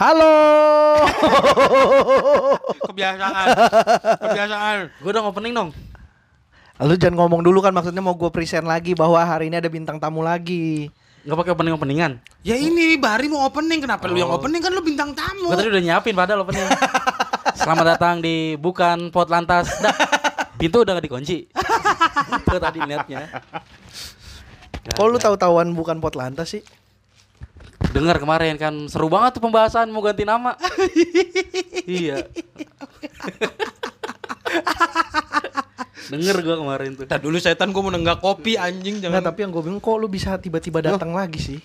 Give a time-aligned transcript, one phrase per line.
[0.00, 0.32] Halo.
[2.88, 3.46] Kebiasaan.
[4.16, 4.76] Kebiasaan.
[4.96, 5.70] Gue dong opening dong.
[6.80, 10.00] Lu jangan ngomong dulu kan maksudnya mau gue present lagi bahwa hari ini ada bintang
[10.00, 10.88] tamu lagi.
[11.28, 12.16] Gak pakai opening openingan.
[12.40, 13.84] Ya ini Bari mau opening.
[13.84, 14.40] Kenapa lu yang Oh.
[14.40, 15.52] opening kan lu bintang tamu.
[15.52, 16.64] Gue tadi udah nyiapin padahal opening.
[17.60, 19.68] Selamat datang di bukan pot lantas.
[19.84, 19.92] Dah,
[20.56, 21.44] pintu udah gak dikunci.
[22.48, 23.28] Itu tadi niatnya.
[24.96, 26.64] Kok lu tahu-tahuan bukan pot lantas sih?
[27.90, 30.54] Dengar kemarin kan seru banget tuh pembahasan mau ganti nama.
[31.88, 32.28] iya.
[36.10, 37.06] Denger gua kemarin tuh.
[37.08, 39.24] Tadi dulu setan gua mau nenggak kopi anjing jangan.
[39.24, 41.58] tapi yang gue bingung kok lu bisa tiba-tiba datang lagi sih?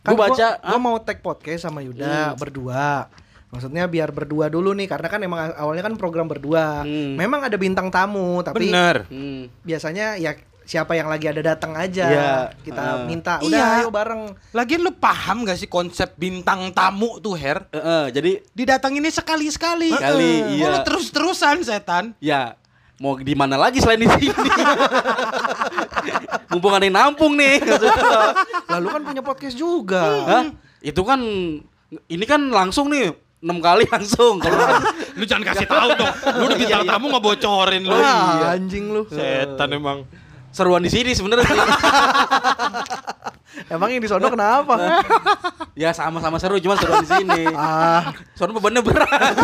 [0.00, 3.06] Kan Gua baca, gua, gua mau tag podcast sama Yuda berdua.
[3.50, 6.86] Maksudnya biar berdua dulu nih karena kan emang awalnya kan program berdua.
[6.86, 7.18] Hmm.
[7.18, 9.10] Memang ada bintang tamu, tapi Bener.
[9.10, 9.50] Hmm.
[9.66, 10.38] biasanya ya
[10.70, 12.30] siapa yang lagi ada datang aja Iya.
[12.62, 13.02] kita Ah.
[13.02, 13.66] minta udah Iya.
[13.82, 17.66] ayo bareng Lagian lu paham gak sih konsep bintang tamu tuh Her?
[17.66, 19.90] Eh, eh, jadi Didatanginnya sekali-sekali.
[19.90, 20.54] Sekali, Heeh.
[20.54, 20.62] iya.
[20.62, 22.14] Kok lu terus-terusan setan.
[22.22, 22.54] ya
[22.96, 24.28] mau di mana lagi selain di sini?
[26.50, 27.58] Mumpung ada yang nampung nih.
[28.68, 30.44] lalu kan punya podcast juga Hah?
[30.78, 31.18] Itu kan
[32.06, 34.38] ini kan langsung nih enam kali langsung.
[34.38, 34.80] Kalau kan
[35.18, 36.10] Lu jangan kasih tahu dong.
[36.36, 37.92] Lu udah bintang tamu nggak bocorin lu.
[37.92, 40.04] Wah, anjing lu Setan emang.
[40.50, 41.46] Seruan di sini sebenarnya.
[41.46, 41.58] sih.
[43.70, 45.02] emang yang di sono kenapa
[45.74, 47.42] ya sama-sama seru cuma seruan di sini.
[47.52, 49.34] ah Soalnya bebannya berat.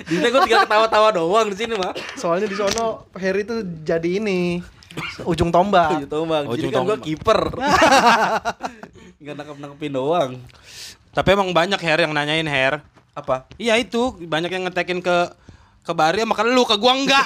[0.00, 1.92] di sini gue tinggal ketawa-tawa doang di sini mah.
[2.14, 4.58] soalnya di sono Harry tuh jadi ini
[5.22, 6.16] ujung tombak Gitu.
[6.16, 7.06] Oh, Jadi ujung kan gue tombak.
[7.06, 7.40] kiper.
[9.22, 10.30] Nggak nangkep-nangkepin doang.
[11.12, 12.82] Tapi emang banyak Her yang nanyain Her.
[13.14, 13.46] Apa?
[13.54, 15.30] Iya itu banyak yang ngetekin ke
[15.80, 17.24] ke Bari sama ke lu, ke gua enggak.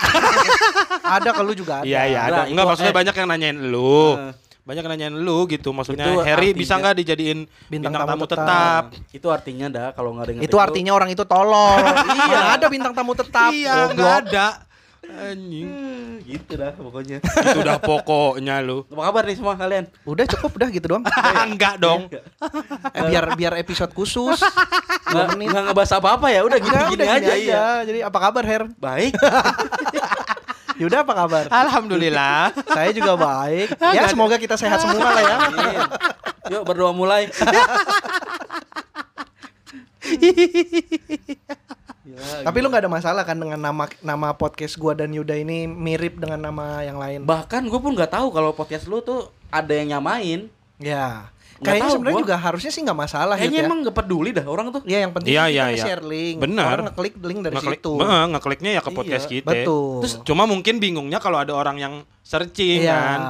[1.16, 2.32] ada kalau juga ada Iya iya ada.
[2.32, 2.98] Nah, Enggak itu, maksudnya eh.
[2.98, 3.98] banyak yang nanyain lu.
[4.14, 4.32] Eh.
[4.62, 5.70] Banyak yang nanyain lu gitu.
[5.70, 8.38] Maksudnya Itu Harry artinya- bisa nggak dijadiin Bintang bintang, tamu tamu tetap.
[8.38, 8.82] tetap?
[9.10, 11.82] Itu artinya dah kalau nggak ada yang itu artinya orang itu tolol
[12.22, 14.46] iya ada bintang tamu tetap Iya, enggak ada.
[15.04, 15.66] Anjing.
[16.22, 17.18] gitu dah pokoknya.
[17.18, 18.86] Itu udah pokoknya lu.
[18.86, 19.84] Apa kabar nih semua kalian?
[20.02, 21.04] udah cukup udah gitu doang
[21.48, 22.06] enggak dong.
[22.88, 24.38] eh, biar biar episode khusus
[25.04, 25.50] Nggak, menit.
[25.50, 27.64] nggak ngebahas apa-apa ya, udah gini-gini udah aja, iya.
[27.82, 29.12] jadi apa kabar Her Baik.
[30.80, 32.50] Yuda apa kabar Alhamdulillah.
[32.64, 35.78] saya juga baik ya semoga kita sehat semua lah ya Amin.
[36.48, 37.28] Yuk berdoa mulai.
[42.22, 45.66] Ya, tapi lu nggak ada masalah kan dengan nama nama podcast gua dan Yuda ini
[45.66, 49.74] mirip dengan nama yang lain bahkan gue pun nggak tahu kalau podcast lu tuh ada
[49.74, 50.46] yang nyamain.
[50.78, 51.26] ya
[51.62, 54.82] kayaknya sebenarnya juga harusnya sih nggak masalah Kayaknya ya emang nggak peduli dah orang tuh.
[54.82, 55.84] Iya yang penting Iya, kita iya, iya.
[55.86, 56.74] share link Benar.
[56.74, 59.50] Orang ngeklik link dari Ngeklik, situ Heeh, ngekliknya ya ke podcast Iya, kita.
[59.54, 61.94] Betul Terus cuma mungkin bingungnya kalau ada orang yang
[62.26, 63.20] searching Iya kan.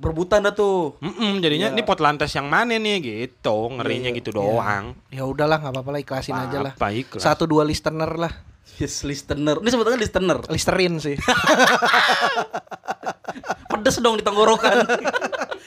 [0.00, 0.96] Berebutan dah tuh.
[0.98, 1.70] Mm-mm, jadinya Iya.
[1.70, 4.96] ini pot lantas yang mana nih gitu, ngerinya Iya, gitu doang.
[5.08, 7.20] Ya udahlah nggak apa-apa lah ikhlasin aja lah Apa ikhlas?
[7.20, 8.32] Satu dua listener lah
[8.76, 9.56] Yes, listener.
[9.56, 10.36] Ini sebetulnya listener.
[10.46, 11.16] Listerin sih
[13.70, 14.76] Pedes dong di tenggorokan.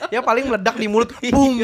[0.09, 1.31] Ya paling meledak di mulut Iya.
[1.31, 1.57] Boom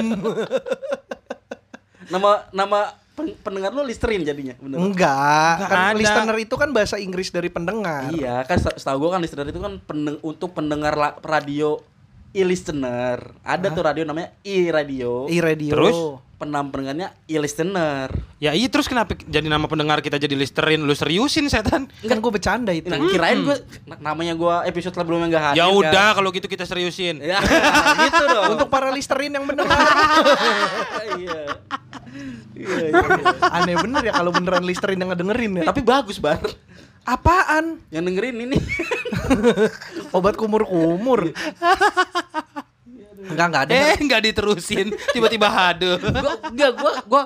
[2.10, 4.76] nama nama pen- pendengar lu listerin jadinya, bener.
[4.80, 5.96] Enggak Nggak Kan ada.
[5.96, 9.58] listener itu kan bahasa Inggris dari pendengar Iya, kan seta- setahu gua kan listener itu
[9.58, 11.80] kan pendeng- untuk pendengar radio
[12.32, 13.34] e-listener.
[13.42, 15.26] Ada tuh radio namanya e-radio.
[15.28, 15.98] I-radio Terus?
[16.36, 18.16] Penam pendengarnya e-listener.
[18.40, 20.80] Ya iya terus kenapa jadi nama pendengar kita jadi listerin?
[20.80, 21.92] Lu seriusin setan?
[22.00, 25.60] Kan gue bercanda itu Nah, kirain gua na- namanya gua episode sebelumnya enggak hadir.
[25.60, 25.76] Ya kan.
[25.76, 27.20] udah kalau gitu kita seriusin.
[27.20, 27.44] Ya,
[28.06, 28.56] gitu dong.
[28.56, 29.76] Untuk para listerin yang mendengar
[31.20, 31.60] iya.
[32.56, 33.04] Iya, iya.
[33.54, 36.40] Aneh bener ya kalau beneran listerin yang ngedengerin ya Tapi bagus, Bar.
[37.04, 37.84] Apaan?
[37.90, 38.56] Yang dengerin ini.
[40.16, 41.32] Obat kumur-kumur
[43.20, 46.00] Enggak, enggak ada Eh nggak diterusin, tiba-tiba haduh.
[46.00, 47.22] gua enggak gua gua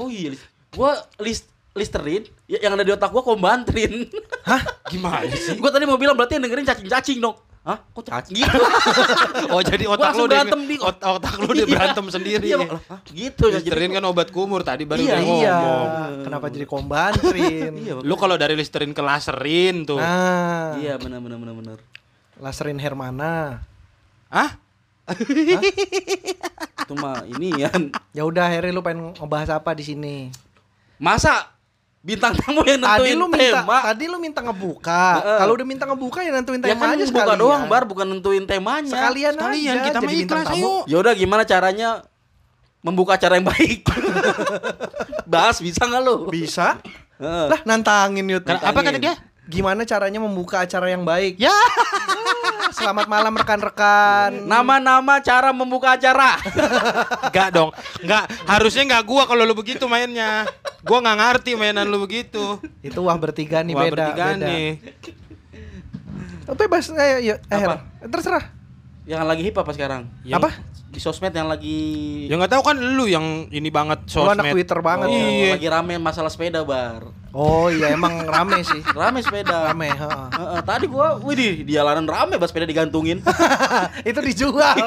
[0.00, 0.34] oh iya.
[0.70, 4.10] Gua list listerin ya- yang ada di otak gua kombantrin.
[4.42, 4.62] Hah?
[4.88, 5.54] Gimana sih?
[5.56, 7.36] gua tadi mau bilang berarti yang dengerin cacing-cacing dong.
[7.64, 7.80] Hah?
[7.90, 8.58] Kok cacing gitu?
[9.50, 11.72] Oh jadi otak langsung lu udah berantem di- ot- otak lu udah Iya.
[11.72, 12.46] berantem sendiri.
[12.46, 12.58] Iya.
[12.84, 13.56] Hah, gitu ya.
[13.56, 15.88] Listerin kan obat kumur tadi baru Iya, Iya ngomong.
[16.22, 17.92] Kenapa jadi kombantrin Iya.
[17.98, 19.96] Lu kalau dari listerin ke laserin tuh.
[19.96, 21.78] Nah Iya, benar benar benar benar.
[22.36, 23.64] Laserin Hermana
[24.28, 24.60] Hah?
[26.78, 27.70] Itu mah ini ya.
[28.12, 30.28] Ya udah Harry lu pengen ngebahas apa di sini?
[30.96, 31.53] Masa
[32.04, 33.78] bintang tamu yang Tadi nentuin lu minta tema?
[33.82, 35.04] tadi lu minta ngebuka.
[35.40, 37.38] Kalau udah minta ngebuka ya nentuin Ya tema kan aja sekalian.
[37.40, 38.92] doang, Bar, bukan nentuin temanya.
[38.92, 40.84] Sekalian, Sekalian aja kita jadi bintang tamu.
[40.84, 42.04] Ya udah gimana caranya
[42.78, 43.88] membuka cara yang baik?
[45.32, 46.28] Bahas bisa nggak lu?
[46.28, 46.76] Bisa?
[47.16, 47.46] Heeh.
[47.48, 48.44] Lah nantangin Yud.
[48.44, 49.14] Kan- apa kata dia?
[49.44, 51.36] Gimana caranya membuka acara yang baik.
[51.36, 51.52] Ya.
[52.70, 54.44] Selamat malam rekan-rekan.
[54.44, 56.40] Nama-nama cara membuka acara.
[57.28, 57.70] Enggak dong.
[58.00, 60.48] Enggak, harusnya enggak gua kalau lu begitu mainnya.
[60.80, 62.58] Gua nggak ngerti mainan lu begitu.
[62.80, 63.92] Itu wah bertiga nih Wah, beda.
[63.94, 64.42] bertiga beda.
[64.42, 64.66] nih.
[66.46, 67.88] Bebas ayo, eh, Apa?
[68.04, 68.44] Terserah.
[69.04, 70.08] yang lagi hip apa sekarang?
[70.22, 70.50] Yang- Apa?
[70.88, 71.76] Di sosmed yang lagi
[72.24, 74.52] Ya nggak tahu kan lu yang ini banget Lu anak sosmed.
[74.52, 75.08] Twitter banget.
[75.08, 75.20] Oh, ya.
[75.20, 75.50] Iya.
[75.56, 77.10] lagi rame masalah sepeda, Bar.
[77.34, 78.78] Oh iya emang rame sih.
[78.94, 79.74] Rame sepeda.
[79.74, 80.26] Rame, heeh.
[80.38, 83.18] Heeh, tadi gua, widih, di jalanan rame bas sepeda digantungin.
[84.08, 84.78] Itu dijual.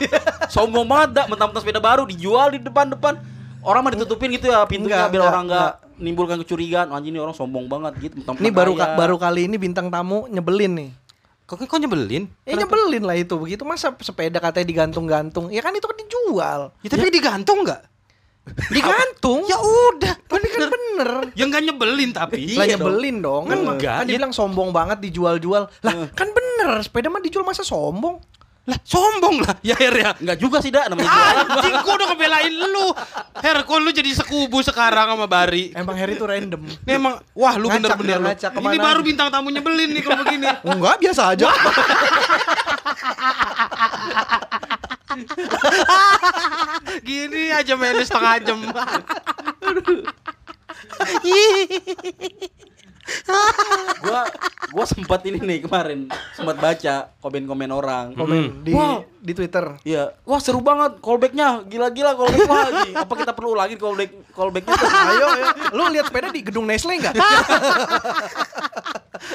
[0.54, 3.18] Sombong banget mentang-mentang sepeda baru dijual di depan-depan.
[3.66, 6.94] Orang mah ditutupin gitu ya pintunya Enggak, biar enggak, orang enggak nimbulkan kecurigaan.
[6.94, 8.22] Anjing ini orang sombong banget gitu.
[8.22, 8.94] Ini baru kaya.
[8.94, 10.90] baru kali ini bintang tamu nyebelin nih.
[11.50, 12.30] Kok kok nyebelin?
[12.46, 15.50] Ya nyebelin lah itu begitu masa sepeda katanya digantung-gantung.
[15.50, 16.60] Ya kan itu kan dijual.
[16.84, 17.97] Ya, tapi digantung nggak?
[18.70, 19.44] Digantung.
[19.46, 20.14] Ya udah.
[20.28, 21.10] Kan ini kan bener.
[21.32, 22.56] Ya nggak nyebelin tapi.
[22.56, 23.44] lah Iya nyebelin dong.
[23.48, 24.08] Kan, Enggak, kan ya.
[24.08, 25.68] dibilang sombong banget dijual-jual.
[25.84, 28.20] Lah kan bener sepeda mah dijual masa sombong.
[28.68, 29.56] Lah sombong lah.
[29.64, 30.10] Ya Her ya.
[30.20, 31.08] Enggak juga sih, dah namanya.
[31.08, 32.88] Anjing gua udah ngebelain lu.
[33.40, 35.72] Her kok lu jadi sekubu sekarang sama Bari.
[35.72, 36.60] Emang Harry itu random.
[36.84, 38.28] Ini emang wah lu bener-bener dia, lu.
[38.28, 40.46] ngacak Ini baru bintang tamu nyebelin nih kalau begini.
[40.68, 41.48] Enggak, biasa aja.
[47.06, 48.58] Gini aja mainnya setengah jam.
[54.04, 54.28] gua
[54.68, 59.00] gua sempat ini nih kemarin sempat baca komen-komen orang Komen di Wow.
[59.18, 59.80] di Twitter.
[59.80, 62.68] Iya, wah seru banget callbacknya, gila-gila callback wah.
[62.68, 62.92] ini.
[63.02, 64.76] Apa kita perlu lagi callback callbacknya?
[64.76, 65.46] Ayo, ayo.
[65.72, 67.16] Lu lihat sepeda di gedung Nestle enggak?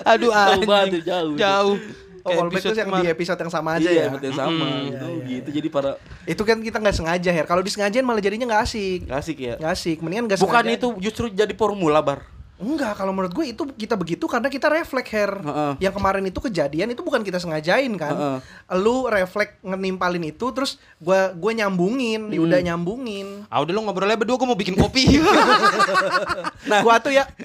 [0.06, 1.04] Aduh Jauh banget, anjing.
[1.04, 1.34] jauh.
[1.36, 1.76] Jauh.
[2.24, 4.16] Oh, callback itu episode yang di episode yang sama aja iya, ya.
[4.16, 4.64] betul sama.
[4.64, 5.28] Hmm, gitu, iya, iya.
[5.28, 5.50] gitu.
[5.52, 5.92] Jadi para
[6.24, 7.44] Itu kan kita nggak sengaja, Her.
[7.44, 9.00] Kalau disengajain malah jadinya nggak asik.
[9.06, 9.54] nggak asik ya.
[9.60, 9.98] Nggak asik.
[10.00, 10.78] Mendingan nggak Bukan sengaja.
[10.80, 12.24] itu justru jadi formula bar.
[12.54, 15.36] Enggak, kalau menurut gue itu kita begitu karena kita refleks hair.
[15.36, 15.84] Heeh.
[15.84, 18.16] Yang kemarin itu kejadian itu bukan kita sengajain kan.
[18.16, 18.38] Heeh.
[18.80, 22.40] Lu refleks ngenimpalin itu terus gua gue nyambungin, Hmm.
[22.40, 23.44] udah nyambungin.
[23.52, 25.20] Ah udah lu ngobrolnya berdua gua mau bikin kopi.
[26.72, 27.28] Nah, gua tuh ya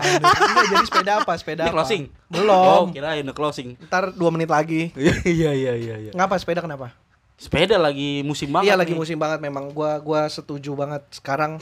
[0.00, 1.32] Enggak, jadi sepeda apa?
[1.36, 1.76] Sepeda Ini apa?
[1.82, 2.02] closing.
[2.08, 2.84] Oh, Belum.
[2.94, 3.68] kirain udah closing.
[3.90, 4.94] Ntar dua menit lagi.
[5.26, 6.12] Iya iya iya iya.
[6.14, 6.94] Ngapa sepeda kenapa?
[7.40, 8.70] Sepeda lagi musim banget.
[8.70, 9.00] iya lagi nih.
[9.00, 9.72] musim banget memang.
[9.74, 11.58] Gua gua setuju banget sekarang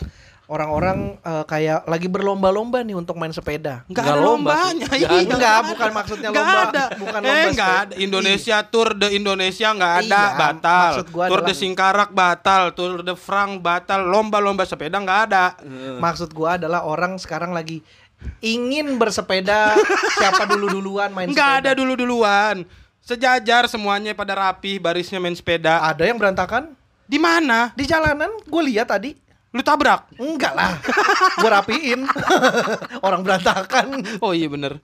[0.49, 3.85] orang-orang eh, kayak lagi berlomba-lomba nih untuk main sepeda.
[3.85, 4.87] Enggak Nggak ada lomba lombanya.
[4.97, 5.09] Iya.
[5.09, 5.21] ada.
[5.29, 6.61] Enggak, bukan maksudnya lomba.
[6.65, 6.85] ada.
[6.97, 7.85] Bukan eh, lomba enggak sepeda.
[7.85, 7.95] ada.
[8.01, 10.91] Indonesia Tour de Indonesia enggak ada, Iya, batal.
[11.05, 15.45] Tour de Singkarak batal, Tour de France batal, lomba-lomba sepeda enggak ada.
[16.01, 17.85] Maksud gua adalah orang sekarang lagi
[18.41, 19.79] ingin bersepeda
[20.19, 21.79] siapa dulu-duluan main Enggak ada sepeda.
[21.79, 22.57] dulu-duluan.
[22.99, 25.81] Sejajar semuanya pada rapi, barisnya main sepeda.
[25.83, 26.73] Ada yang berantakan
[27.05, 27.73] Di mana?
[27.73, 28.29] di jalanan.
[28.45, 29.28] Gue lihat tadi.
[29.49, 30.13] Lu tabrak?
[30.15, 30.77] Enggak lah.
[31.35, 32.01] Gue rapiin.
[33.07, 34.05] orang berantakan.
[34.19, 34.77] Oh iya bener.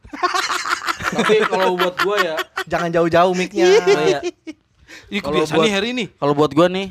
[1.05, 3.69] Tapi kalau buat gua ya, Jangan jauh-jauh mic-nya.
[3.69, 4.19] oh iya.
[5.13, 6.05] Ih, Kalau kebiasaan buat- nih hari ini.
[6.11, 6.89] Kalau buat gua nih,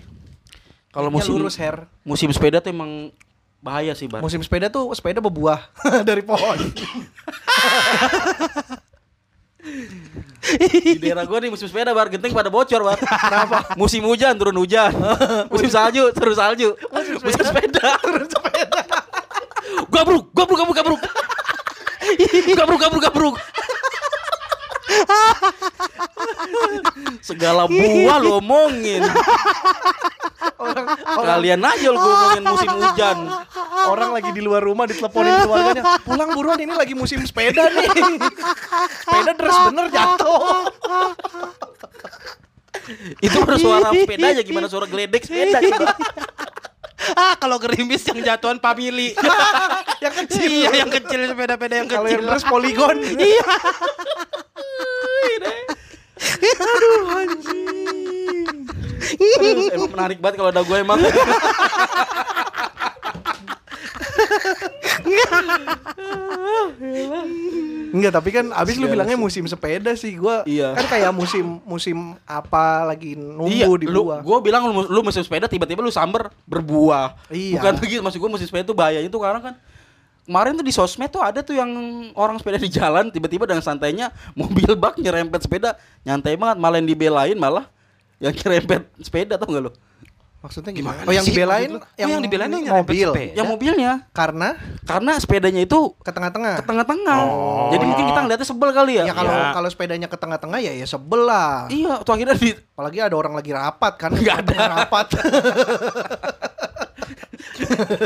[0.90, 1.90] kalau musim lurus hair.
[2.04, 3.10] musim sepeda tuh emang
[3.58, 4.22] bahaya sih, Bar.
[4.22, 5.66] Musim sepeda tuh sepeda berbuah
[6.08, 6.58] dari pohon.
[10.44, 13.00] Di daerah gua nih musim sepeda bar genteng pada bocor bar.
[13.00, 13.58] Kenapa?
[13.80, 14.92] Musim hujan turun hujan.
[15.54, 16.76] musim salju turun salju.
[16.92, 17.16] Musim
[17.48, 18.82] sepeda, turun sepeda.
[19.88, 21.02] gabruk, gabruk, gabruk, gabruk.
[22.60, 23.36] gabruk, gabruk, gabruk.
[27.24, 29.04] Segala buah lo omongin.
[30.60, 33.18] orang, Kalian aja lo ngomongin musim hujan.
[33.90, 35.84] Orang lagi di luar rumah diteleponin keluarganya.
[36.04, 37.90] Pulang buruan ini lagi musim sepeda nih.
[39.04, 40.40] sepeda deres bener jatuh.
[43.24, 45.96] Itu baru suara sepeda aja gimana suara geledek sepeda coba.
[47.20, 49.12] Ah, kalau gerimis yang jatuhan family.
[50.04, 50.48] yang kecil.
[50.48, 52.16] iya, yang kecil sepeda-sepeda yang Kalau kecil.
[52.16, 52.96] yang terus poligon.
[53.04, 53.44] Iya.
[59.44, 61.00] Aduh, emang menarik banget kalau ada gue emang.
[67.94, 69.22] Enggak, tapi kan abis lu bilangnya sih.
[69.22, 70.18] musim sepeda sih.
[70.18, 70.74] Gua Iya.
[70.74, 74.26] kan kayak musim musim apa lagi nunggu iya, di lu, buah.
[74.26, 77.14] gue bilang lu, lu musim sepeda tiba-tiba lu samber berbuah.
[77.30, 77.62] Iya.
[77.62, 79.54] Bukan begitu, maksud gue musim sepeda tuh bahayanya tuh karena kan
[80.26, 81.70] kemarin tuh di sosmed tuh ada tuh yang
[82.18, 85.76] orang sepeda di jalan tiba-tiba dengan santainya mobil bak nyerempet sepeda
[86.08, 87.68] nyantai banget malah yang dibelain malah
[88.24, 89.72] yang nyerempet sepeda tau gak lu?
[90.44, 91.00] Maksudnya gimana?
[91.00, 91.70] Gimana Oh yang sih dibelain?
[91.72, 93.10] Oh, yang dibelain yang mobil.
[93.10, 93.32] sepeda.
[93.32, 96.60] Yang mobilnya Karena karena sepedanya itu ke tengah-tengah.
[96.60, 97.18] ke tengah-tengah.
[97.24, 97.72] Oh.
[97.72, 99.04] Jadi mungkin kita ngeliatnya sebel kali ya.
[99.08, 99.56] Ya kalau Ya.
[99.56, 101.72] kalau sepedanya ke tengah-tengah ya ya sebel lah.
[101.72, 104.12] Iya, tuh akhirnya di Apalagi ada orang lagi rapat kan.
[104.12, 104.56] Nggak ada.
[104.76, 105.08] rapat.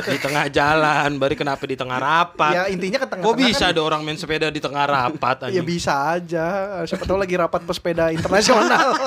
[0.08, 2.53] di tengah jalan, baru kenapa di tengah rapat?
[2.53, 3.41] ya intinya ke Kok tengah-tengah.
[3.44, 6.46] bisa kan, ada orang main sepeda di tengah rapat Ya bisa aja.
[6.84, 8.94] Siapa tahu lagi rapat pesepeda internasional.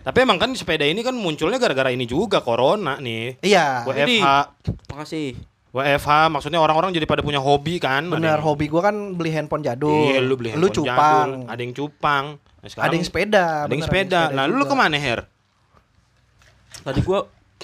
[0.00, 3.38] Tapi emang kan sepeda ini kan munculnya gara-gara ini juga corona nih.
[3.40, 3.84] Iya.
[3.84, 4.26] WFH.
[4.88, 5.28] Makasih.
[5.70, 8.04] WFH maksudnya orang-orang jadi pada punya hobi kan.
[8.04, 9.92] Ada Benar, yang- hobi gua kan beli handphone jadul.
[10.06, 11.28] Iya, lu beli Lu handphone cupang.
[11.30, 12.24] jadul, ada yang cupang.
[12.36, 13.44] Nah, sekarang Ada yang sepeda.
[13.44, 14.20] Ada yang bener, sepeda.
[14.30, 15.20] Nah, lu ke mana Her?
[16.82, 17.20] Tadi gua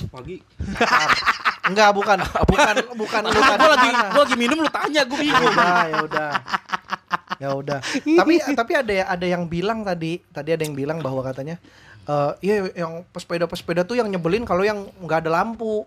[0.09, 0.37] pagi.
[1.69, 2.17] Enggak, bukan.
[2.49, 5.53] Bukan bukan lu tadi gua lagi gua lagi minum lu tanya gua Ya bingung.
[5.53, 6.31] udah, ya udah.
[7.39, 7.79] Ya udah.
[8.21, 11.57] tapi tapi ada ada yang bilang tadi, tadi ada yang bilang bahwa katanya
[12.05, 15.87] eh iya yang pesepeda-pesepeda tuh yang nyebelin kalau yang nggak ada lampu.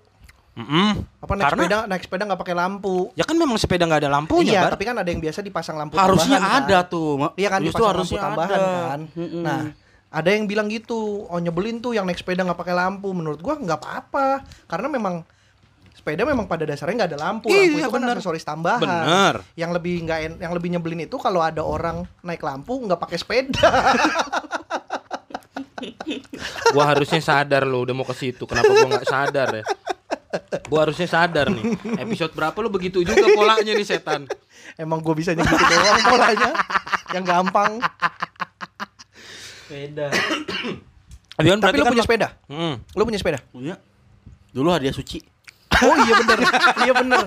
[0.52, 1.00] Mm-mm.
[1.24, 3.08] Apa naik Karena sepeda naik sepeda nggak pakai lampu.
[3.16, 4.76] ya kan memang sepeda nggak ada lampunya, iya, Bar.
[4.76, 6.68] tapi kan ada yang biasa dipasang lampu Harusnya tambahan, kan.
[6.68, 7.32] ada tuh, Mak.
[7.40, 8.68] Iya kan Justru dipasang harusnya lampu tambahan ada.
[8.68, 9.00] kan.
[9.16, 9.44] Mm-mm.
[9.48, 9.62] Nah,
[10.12, 13.08] ada yang bilang gitu, oh nyebelin tuh yang naik sepeda nggak pakai lampu.
[13.16, 15.24] Menurut gua nggak apa-apa, karena memang
[15.92, 17.48] sepeda memang pada dasarnya nggak ada lampu.
[17.52, 18.16] Lampu Iya, itu kan bener.
[18.18, 18.82] aksesoris tambahan.
[18.82, 19.36] Bener.
[19.54, 23.70] Yang lebih nggak yang lebih nyebelin itu kalau ada orang naik lampu nggak pakai sepeda.
[26.74, 28.46] Gua harusnya sadar lo udah mau ke situ.
[28.46, 29.64] Kenapa gua nggak sadar ya?
[30.72, 31.64] Gua harusnya sadar nih.
[32.00, 34.30] Episode berapa lu begitu juga polanya nih setan.
[34.80, 36.52] Emang gue bisa gitu doang polanya.
[37.12, 37.72] Yang gampang.
[39.68, 40.08] Sepeda.
[41.36, 42.28] Tapi, kan Tapi berarti lu kan punya sepeda?
[42.48, 42.76] Hmm.
[42.96, 43.40] Lu punya sepeda?
[43.52, 43.76] Punya.
[44.52, 45.20] Dulu hadiah suci.
[45.80, 46.40] Oh iya bener.
[46.84, 47.26] iya bener.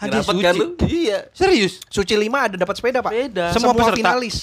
[0.00, 0.40] Hadiah suci.
[0.40, 0.66] kan lu?
[0.88, 1.28] Iya.
[1.36, 1.84] Serius?
[1.92, 3.12] Suci 5 ada dapat sepeda, Pak.
[3.12, 3.46] Sepeda.
[3.52, 3.98] Semua peserta?
[4.00, 4.36] finalis.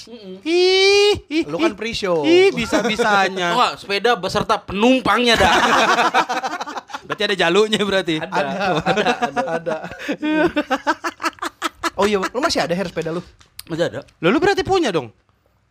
[0.46, 2.22] Ih, ih, Lu kan pre-show.
[2.22, 3.48] Ih, bisa-bisanya.
[3.58, 5.54] Nggak, sepeda beserta penumpangnya dah.
[7.10, 8.20] Berarti ada jalurnya berarti.
[8.20, 9.76] ada, ada, ada.
[12.00, 13.24] oh iya, lu masih ada hair sepeda lu?
[13.72, 14.04] Masih ada.
[14.20, 15.16] Lo lu berarti punya dong.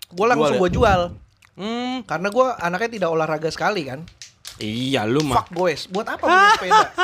[0.08, 0.60] Gue langsung Jual ya?
[0.64, 1.00] gue jual.
[1.60, 1.96] Hmm.
[2.08, 4.00] Karena gue anaknya tidak olahraga sekali kan.
[4.56, 5.44] Iya, lu mah.
[5.44, 6.88] Fuck boys, buat apa punya sepeda?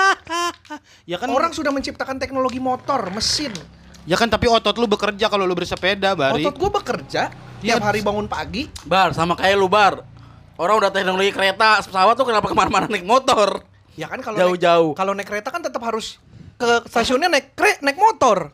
[1.05, 3.53] Ya kan Orang sudah menciptakan teknologi motor, mesin.
[4.03, 6.41] Ya kan tapi otot lu bekerja kalau lu bersepeda, Bari.
[6.41, 7.23] Otot gue bekerja
[7.61, 7.77] Iya.
[7.79, 8.67] tiap hari bangun pagi.
[8.83, 10.03] Bar, sama kayak lu bar.
[10.57, 13.63] Orang udah teknologi kereta, pesawat tuh kenapa ke mana-mana naik motor?
[13.95, 14.93] Ya kan kalau Jauh-jauh.
[14.97, 16.17] kalau naik kereta kan tetap harus
[16.57, 18.51] ke stasiunnya naik kre, naik motor.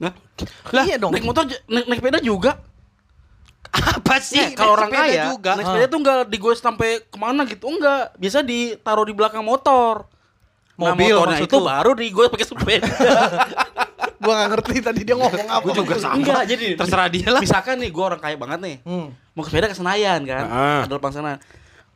[0.00, 0.16] Nah,
[0.72, 1.12] Lah, iya dong.
[1.12, 2.56] naik motor, naik, naik sepeda juga.
[3.70, 4.40] Apa sih?
[4.40, 5.54] Ya, kalau orang kaya, juga.
[5.54, 8.12] naik sepeda tuh enggak digoes sampai ke mana gitu, enggak.
[8.18, 10.10] Biasa ditaruh di belakang motor.
[10.80, 11.66] Nah, Mobil motornya maksud itu lu?
[11.68, 12.88] baru digoes pakai sepeda.
[14.20, 15.64] Gua nggak ngerti tadi dia ngomong apa.
[15.64, 16.16] Gua juga sama.
[16.20, 17.40] Enggak, jadi Terserah dia lah.
[17.40, 18.76] Misalkan nih gua orang kaya banget nih.
[18.84, 19.12] Hmm.
[19.32, 20.44] Mau ke sepeda ke Senayan kan.
[20.44, 20.80] Heeh.
[20.88, 21.40] Ada lapang Senayan.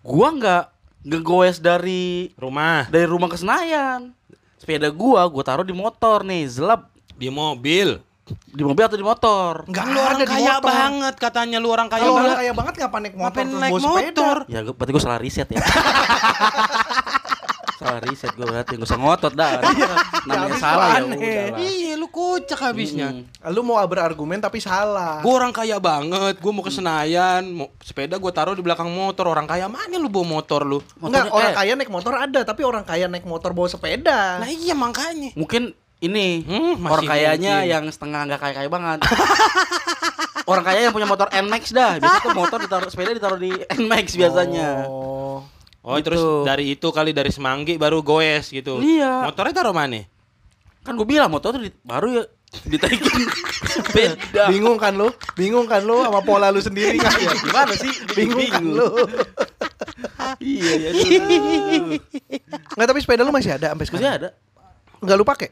[0.00, 0.64] Gua enggak
[1.04, 4.16] ngegoes dari Rumah dari rumah ke Senayan.
[4.56, 6.88] Sepeda gua gua taruh di motor nih, zelap.
[7.14, 8.00] di mobil.
[8.26, 9.54] Di mobil atau di motor?
[9.66, 10.64] Nggak lu orang kaya motor.
[10.64, 12.38] banget katanya lu orang kaya Kalau orang banget.
[12.40, 14.00] kaya banget ngapa naik motor Ngapain terus naik bawa sepeda?
[14.16, 14.36] motor?
[14.46, 15.60] Ya gua, berarti gua salah riset ya.
[17.74, 19.50] salah riset gua berarti gak usah ngotot dah.
[20.24, 21.58] Namanya habis salah ya udah.
[21.58, 23.08] Iya, lu kocak habisnya.
[23.12, 23.50] Hmm.
[23.50, 25.20] Lu mau berargumen tapi salah.
[25.20, 29.26] Gue orang kaya banget, gue mau ke Senayan, mau sepeda gue taruh di belakang motor.
[29.26, 30.80] Orang kaya mana lu bawa motor lu?
[30.96, 34.38] Enggak, Motornya- orang eh, kaya naik motor ada, tapi orang kaya naik motor bawa sepeda.
[34.38, 35.34] Nah iya makanya.
[35.34, 37.70] Mungkin ini Hmm, masih orang kayanya mungkin.
[37.70, 38.98] yang setengah nggak kaya kaya banget.
[40.46, 41.96] orang kaya yang punya motor Nmax dah.
[41.96, 44.84] Biasa tuh motor ditaruh sepeda ditaruh di Nmax biasanya.
[44.84, 45.40] Oh.
[45.80, 46.04] Oh Gitu.
[46.06, 48.78] terus dari itu kali dari Semanggi baru goes gitu.
[48.78, 49.24] Iya.
[49.24, 50.04] Motornya taruh mana?
[50.80, 52.24] Kan gue bilang motor tuh di- baru ya
[52.62, 53.04] ditaikin
[53.74, 54.46] sepeda.
[54.46, 55.08] Bingung kan lu?
[55.34, 57.12] Bingung kan lu sama pola lu sendiri kan?
[57.14, 57.92] Ya, gimana sih?
[58.10, 58.88] Bingung kan lu?
[60.38, 60.90] Iya, iya.
[62.70, 64.14] Enggak, tapi sepeda lu masih ada sampai Masih sekarang?
[64.14, 64.28] ada.
[64.98, 65.48] Enggak lu pakai?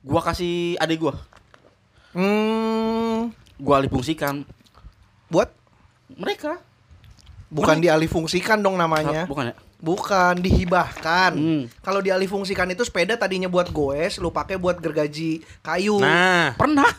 [0.00, 1.14] Gua kasih adik gua.
[2.10, 3.30] Hmm,
[3.60, 4.42] Gua alih fungsikan.
[5.30, 5.52] buat
[6.10, 6.58] Mereka.
[7.50, 9.26] bukan dialih fungsikan dong namanya.
[9.26, 9.54] Bukan ya?
[9.78, 11.32] Bukan dihibahkan.
[11.34, 11.62] Hmm.
[11.82, 15.98] Kalau dialih fungsikan itu sepeda tadinya buat goes, lu pakai buat gergaji kayu.
[15.98, 16.90] Nah, Pernah.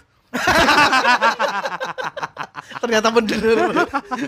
[2.81, 3.39] Ternyata bener.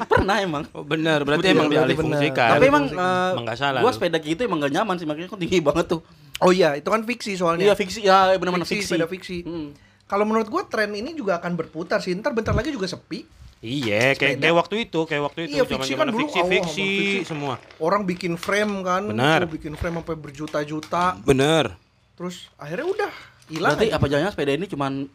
[0.06, 0.64] Pernah emang.
[0.72, 2.06] oh, bener berarti Bener, emang berarti dialih bener.
[2.14, 2.50] fungsikan.
[2.54, 5.40] Tapi emang eh, Emang nggak salah Gua sepeda gitu emang gak nyaman sih makanya kok
[5.40, 6.02] tinggi banget tuh.
[6.40, 7.66] oh iya, itu kan fiksi soalnya.
[7.66, 8.90] Iya fiksi ya benar-benar fiksi, fiksi.
[8.90, 9.38] sepeda fiksi.
[9.42, 9.68] Hmm.
[10.04, 12.14] Kalau menurut gua tren ini juga akan berputar sih.
[12.14, 13.24] Ntar bentar lagi juga sepi.
[13.64, 16.68] Iya, kayak kayak waktu itu, kayak waktu itu Iya, fiksi kan zaman-zaman dulu fiksi, fiksi,
[16.84, 17.24] fiksi.
[17.24, 17.56] semua.
[17.80, 19.48] Orang bikin frame kan, Benar.
[19.48, 21.16] Tuh, bikin frame sampai berjuta-juta.
[21.24, 21.72] Bener.
[22.20, 23.12] Terus akhirnya udah
[23.48, 23.72] hilang.
[23.72, 23.96] Berarti aja.
[23.96, 25.08] apa jangan sepeda ini cuman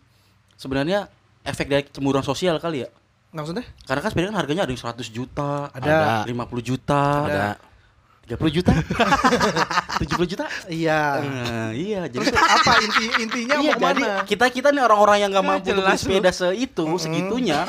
[0.58, 1.06] sebenarnya
[1.46, 2.88] efek dari cemburuan sosial kali ya?
[3.30, 3.62] Maksudnya?
[3.86, 6.24] Karena kan sepeda kan harganya ada yang 100 juta, Ada.
[6.26, 7.46] 50 juta, Ada.
[8.28, 8.72] 30 juta
[10.04, 11.00] 70 juta Iya.
[11.24, 14.20] Eh, iya jadi Terus apa inti intinya iya, mau jadi mana?
[14.28, 17.64] kita kita nih orang-orang yang nggak Nggak mampu beli sepeda seitu segitunya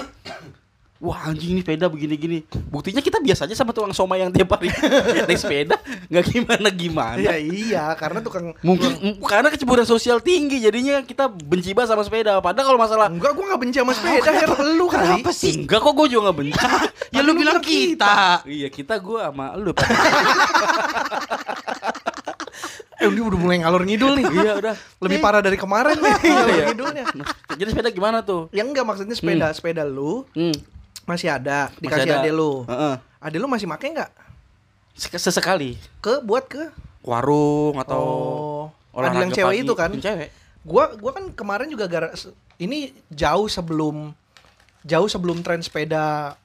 [1.00, 4.68] Wah anjing ini sepeda begini-gini Buktinya kita biasa aja sama tukang somai yang tiap hari
[5.24, 11.00] naik sepeda Nggak gimana-gimana Iya iya, karena tukang Mungkin m- karena kecemburuan sosial tinggi jadinya
[11.02, 12.38] kita benci banget sama sepeda.
[12.40, 14.52] Padahal kalau masalah enggak gua nggak benci sama sepeda, Her.
[14.70, 14.86] Lu.
[14.88, 15.54] Kenapa sih?
[15.58, 16.60] enggak kok gue juga gak benci.
[17.16, 18.44] Ya lu bilang kita.
[18.44, 19.72] iya kita gue sama lu.
[23.00, 24.26] Eh, ini udah mulai ngalor ngidul nih.
[24.36, 24.76] iya udah.
[25.00, 26.66] Lebih parah dari kemarin nih Iya.
[26.70, 27.04] ngidulnya.
[27.16, 27.26] Nah,
[27.56, 28.52] jadi sepeda gimana tuh?
[28.52, 30.52] Yang enggak maksudnya sepeda, sepeda lu Hmm.
[31.10, 32.22] Masih ada masih dikasih ada.
[32.22, 32.64] ade lu.
[32.64, 32.96] Heeh.
[33.18, 34.12] Ade lu masih make nggak?
[34.94, 36.70] Sek- Sesekali Ke buat ke
[37.02, 38.64] warung atau Oh.
[38.94, 39.64] olahraga yang cewek pagi.
[39.64, 39.90] itu kan?
[39.92, 40.30] Yang cewek.
[40.62, 42.14] Gua gua kan kemarin juga gara
[42.58, 44.12] ini jauh sebelum
[44.82, 46.36] jauh sebelum tren sepeda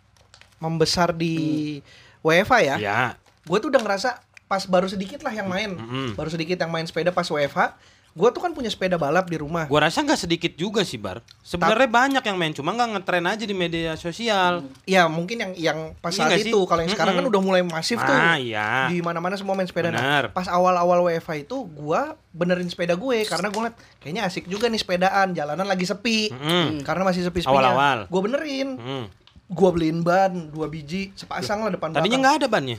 [0.56, 1.78] membesar di
[2.20, 2.76] WFA ya.
[2.78, 3.00] Ya.
[3.44, 6.14] Gue tuh udah ngerasa pas baru sedikit lah yang main, Mm-mm.
[6.14, 7.76] baru sedikit yang main sepeda pas WFH.
[8.14, 9.66] Gue tuh kan punya sepeda balap di rumah.
[9.66, 11.18] Gua rasa nggak sedikit juga sih bar.
[11.42, 14.62] Sebenarnya banyak yang main, cuma nggak ngetren aja di media sosial.
[14.86, 17.32] Ya mungkin yang yang pas Iya saat itu, kalau yang sekarang kan Mm-mm.
[17.34, 18.14] udah mulai masif tuh.
[18.14, 18.86] Ah iya.
[18.86, 19.90] Di mana-mana semua main sepeda.
[19.90, 24.70] Nah, pas awal-awal WFH itu gua benerin sepeda gue karena gue ngeliat kayaknya asik juga
[24.70, 26.30] nih sepedaan, jalanan lagi sepi.
[26.30, 26.86] Mm-mm.
[26.86, 28.06] Karena masih sepi Awal-awal.
[28.06, 28.68] Gue benerin.
[28.78, 29.06] Hmm.
[29.44, 32.78] Gua beliin ban dua biji, sepasang lah depan Tadinya nggak ada bannya.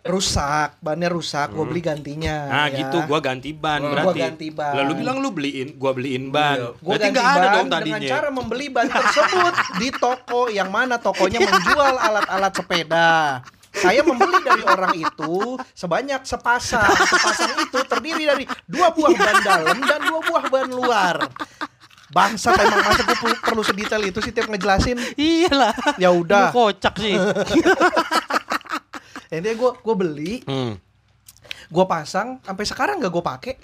[0.00, 2.46] rusak, bannya rusak, gua beli gantinya.
[2.46, 2.82] Nah ya.
[2.82, 4.18] gitu, gua ganti ban Gua berarti.
[4.22, 4.74] ganti ban.
[4.74, 6.58] Lalu bilang lu beliin, gua beliin ban.
[6.78, 8.10] Gue berarti ganti ada ban dong dengan tadinya.
[8.10, 13.10] cara membeli ban tersebut di toko yang mana tokonya menjual alat-alat sepeda.
[13.70, 15.34] Saya membeli dari orang itu
[15.74, 16.90] sebanyak sepasang.
[17.06, 21.16] Sepasang itu terdiri dari dua buah ban dalam dan dua buah ban luar.
[22.10, 24.98] Bangsat emang masa gue perlu, perlu sedetail itu sih tiap ngejelasin.
[25.14, 25.74] Iyalah.
[25.94, 26.50] Ya udah.
[26.50, 27.14] Lu kocak sih.
[29.34, 30.74] Intinya gue gue beli, hmm.
[31.70, 33.54] gue pasang, sampai sekarang gak gue pakai.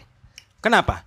[0.62, 1.03] Kenapa?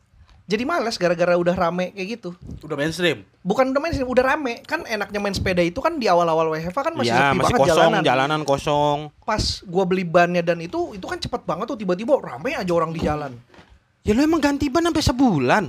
[0.50, 2.34] Jadi males gara-gara udah rame kayak gitu.
[2.66, 3.22] Udah mainstream.
[3.46, 4.66] Bukan udah main sih, udah rame.
[4.66, 7.60] Kan enaknya main sepeda itu kan di awal-awal WFH kan masih ya, sepi masih banget
[7.62, 8.02] kosong, jalanan.
[8.02, 8.98] jalanan kosong.
[9.22, 12.90] Pas gua beli bannya dan itu itu kan cepet banget tuh tiba-tiba rame aja orang
[12.90, 13.38] di jalan.
[14.02, 15.64] Ya lu emang ganti ban sampai sebulan.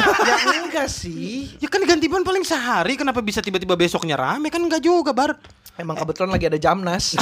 [0.00, 1.52] Ya enggak sih.
[1.56, 4.48] Ya kan ganti ban paling sehari, kenapa bisa tiba-tiba besoknya rame?
[4.48, 5.36] Kan enggak juga, Bar.
[5.74, 7.14] Emang kebetulan lagi ada Jamnas.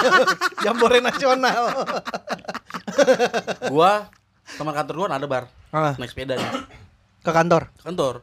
[0.64, 1.70] Jambore nasional.
[3.66, 4.10] Gua
[4.50, 6.50] teman kantor gua ada bar Ah, naik sepeda nih
[7.20, 7.70] ke kantor.
[7.70, 8.14] ke kantor.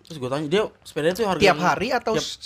[0.00, 2.40] Terus gue tanya dia sepeda itu harga Tiap hari atau tiap-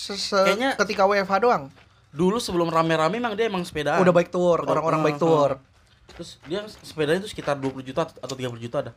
[0.44, 1.64] Kayaknya- ketika WFH doang?
[2.08, 4.00] dulu sebelum rame-rame emang dia emang sepedaan.
[4.00, 5.60] Udah baik tour, orang-orang baik tour.
[6.08, 8.92] Terus dia sepedanya itu sekitar 20 juta atau 30 juta ada.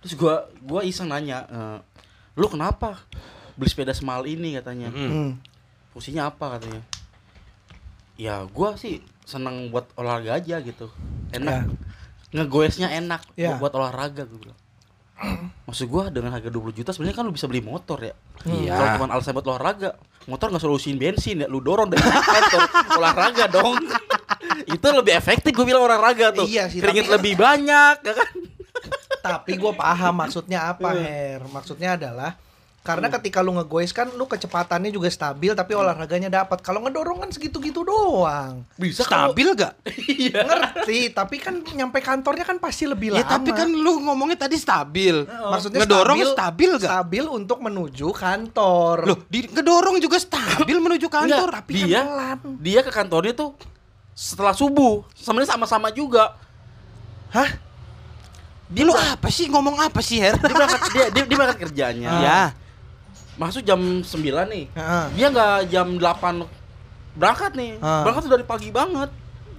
[0.00, 1.78] Terus gua gua iseng nanya, "Eh,
[2.34, 3.00] "Lu kenapa
[3.54, 4.88] beli sepeda semahal ini?" katanya.
[4.88, 5.08] Hmm.
[5.08, 5.30] Hmm.
[5.90, 6.82] Fungsinya apa katanya?
[8.14, 10.88] Ya gua sih seneng buat olahraga aja gitu.
[11.30, 11.72] Enak.
[12.30, 13.56] Ngegoesnya enak Ya.
[13.56, 14.58] buat, olahraga gue bilang.
[15.66, 18.14] Maksud gua dengan harga 20 juta sebenarnya kan lu bisa beli motor ya.
[18.44, 18.72] Iya.
[18.72, 22.62] Kalau cuma alasan buat olahraga, motor nggak solusiin bensin ya, lu dorong dari kantor
[22.98, 23.76] olahraga dong.
[24.74, 26.46] Itu lebih efektif gue bilang olahraga tuh.
[26.46, 28.28] Iya sih, Keringet tapi- lebih banyak, ya kan?
[29.20, 31.44] Tapi gue paham maksudnya apa, Her.
[31.46, 32.34] Maksudnya adalah
[32.80, 36.64] karena ketika lu ngegoes kan lu kecepatannya juga stabil tapi olahraganya dapat.
[36.64, 38.64] Kalau ngedorong kan segitu-gitu doang.
[38.74, 39.76] Bisa kalau- Stabil gak?
[40.00, 40.40] Iya.
[40.40, 43.30] Ngerti, tapi kan nyampe kantornya kan pasti lebih Ya lama.
[43.30, 45.28] tapi kan lu ngomongnya tadi stabil.
[45.28, 46.88] maksudnya ngedorong stabil, stabil gak?
[46.88, 48.96] Stabil untuk menuju kantor.
[49.04, 51.48] Loh, di ngedorong juga stabil menuju kantor.
[51.52, 52.38] Enggak, tapi kan dia pelan.
[52.58, 53.50] dia ke kantornya tuh
[54.10, 55.04] setelah subuh.
[55.12, 56.32] Sebenarnya sama-sama juga.
[57.28, 57.48] Hah?
[58.70, 60.38] Dia lu apa sih ngomong apa sih, Her?
[60.38, 62.10] Dia berangkat dia dia, dia berangkat kerjanya.
[62.22, 62.40] Ya.
[63.34, 64.06] Masuk jam 9
[64.46, 64.64] nih.
[64.70, 65.04] Heeh.
[65.18, 66.46] Dia nggak jam 8
[67.18, 67.82] berangkat nih.
[67.82, 68.06] Ah.
[68.06, 69.10] Berangkat tuh dari pagi banget.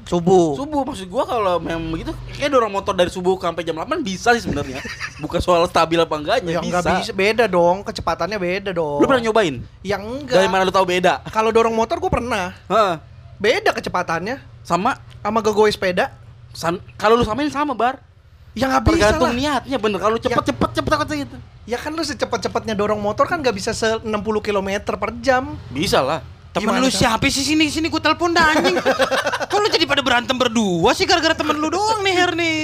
[0.01, 0.57] Subuh.
[0.57, 4.33] Subuh maksud gua kalau memang begitu kayak dorong motor dari subuh sampai jam 8 bisa
[4.33, 4.79] sih sebenarnya.
[5.21, 6.79] Bukan soal stabil apa enggaknya, Ya bisa.
[6.81, 8.97] enggak bisa, beda dong, kecepatannya beda dong.
[8.97, 9.61] Lu pernah nyobain?
[9.85, 10.35] Yang enggak.
[10.41, 11.21] Dari mana lu tahu beda?
[11.29, 12.55] Kalau dorong motor gue pernah.
[12.65, 12.93] Heeh.
[13.41, 16.13] Beda kecepatannya Sama sama gegoes sepeda.
[16.97, 18.01] kalau lu samain sama bar.
[18.51, 19.33] Ya nggak bisa Tergantung lah.
[19.33, 19.99] niatnya bener.
[19.99, 21.35] Kalau cepet cepet cepet cepet gitu.
[21.63, 24.11] Ya kan lu secepat-cepatnya dorong motor kan nggak bisa se 60
[24.41, 25.55] km per jam.
[25.67, 26.19] Bisa lah.
[26.51, 28.75] Temen Gimana, lu siapa sih sini sini gua telepon dah anjing.
[29.49, 32.57] Kok lu jadi pada berantem berdua sih gara-gara temen lu doang nih Her nih.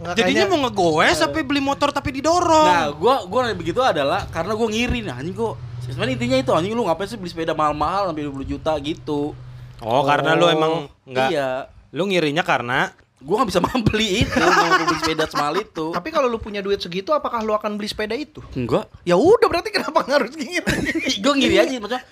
[0.00, 2.66] Nggak, Jadinya kayaknya- mau ngegoes tapi beli motor tapi didorong.
[2.66, 5.54] Nah, gua gua nanya begitu adalah karena gua ngiri nah anjing gua.
[5.80, 9.34] Sebenarnya intinya itu anjing lu ngapain sih beli sepeda mahal-mahal sampai 20 juta gitu.
[9.78, 11.50] oh, karena lu emang enggak Iya.
[11.90, 15.92] lu ngirinya karena Gua nggak bisa beli itu, mau beli sepeda semahal itu.
[15.92, 18.40] Tapi kalau lu punya duit segitu apakah lu akan beli sepeda itu?
[18.56, 18.88] enggak.
[19.04, 20.56] Ya udah berarti kenapa nggak harus gini?
[21.24, 22.04] gue ngiri aja maksudnya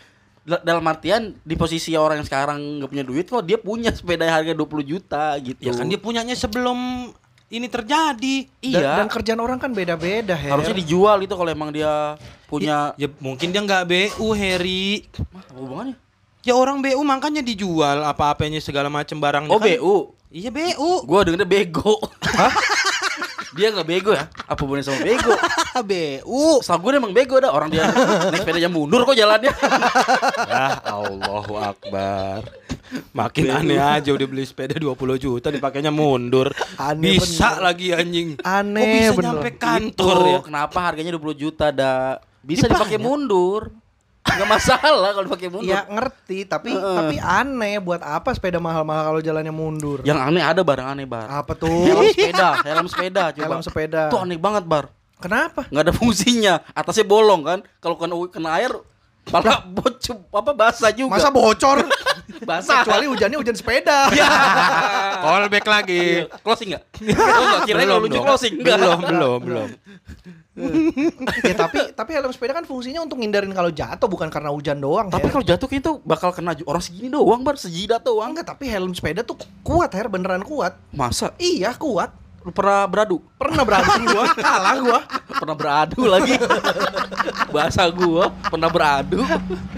[0.48, 4.24] Da- dalam artian di posisi orang yang sekarang nggak punya duit kok dia punya sepeda
[4.24, 5.60] yang harga 20 juta gitu.
[5.60, 7.12] Ya kan dia punyanya sebelum
[7.48, 8.48] ini terjadi.
[8.60, 8.96] Dan, iya.
[8.96, 10.56] dan kerjaan orang kan beda-beda, Her.
[10.56, 12.16] harusnya dijual itu kalau emang dia
[12.48, 15.04] punya Ya mungkin dia nggak BU Harry.
[15.32, 15.96] Mah, apa hubungannya?
[16.40, 19.68] Ya orang BU makanya dijual apa-apanya segala macam barangnya Oh kan.
[19.68, 19.94] BU.
[20.30, 21.04] Iya BU.
[21.04, 21.98] Gua dengernya bego.
[23.56, 24.30] dia nggak bego ya?
[24.46, 25.34] Apa hubungannya sama bego?
[25.90, 26.62] BU.
[26.62, 27.90] Gue emang bego dah orang dia
[28.30, 29.50] naik sepedanya mundur kok jalannya.
[30.46, 32.46] Ah, Allahu Akbar.
[33.12, 36.54] Makin aneh aja udah beli sepeda 20 juta dipakainya mundur.
[36.78, 37.62] Aneh bisa bener.
[37.62, 38.28] lagi anjing.
[38.40, 39.26] Aneh Kok bisa bener.
[39.34, 40.38] nyampe Itu kantor ya?
[40.40, 42.16] kenapa harganya 20 juta dah?
[42.40, 43.74] Bisa Ya, dipakai mundur.
[44.34, 45.72] Enggak masalah kalau dipakai mundur.
[45.72, 50.04] Ya ngerti, tapi tapi aneh buat apa sepeda mahal-mahal kalau jalannya mundur?
[50.04, 51.28] Yang aneh ada barang aneh, Bar.
[51.30, 51.88] Apa tuh?
[51.88, 53.44] Helm sepeda, helm sepeda coba.
[53.48, 54.02] Helm sepeda.
[54.12, 54.92] Itu aneh banget, Bar.
[55.18, 55.66] Kenapa?
[55.66, 58.70] nggak ada fungsinya atasnya bolong kan kalau kena kena air
[59.34, 61.84] malah bocor apa basah juga Masa bocor?
[62.48, 64.08] basah Kecuali hujannya hujan sepeda.
[65.24, 66.24] Callback lagi.
[66.24, 66.38] Iya.
[66.40, 66.82] closing nggak
[67.18, 69.68] oh, nggak kira lu lucu closing nggak Belum, belum, belum.
[71.44, 75.06] ya tapi tapi helm sepeda kan fungsinya untuk ngindarin kalau jatuh bukan karena hujan doang.
[75.06, 75.32] tapi Her.
[75.32, 78.90] kalau jatuh kayak itu bakal kena orang segini doang bar sejidat doang enggak, tapi helm
[78.90, 80.74] sepeda tuh kuat, Her, beneran kuat.
[80.90, 82.10] masa Iya, kuat.
[82.38, 84.98] lu pernah beradu Pernah berantem gua, kalah gua.
[85.28, 86.34] pernah beradu lagi
[87.48, 89.20] bahasa gua pernah beradu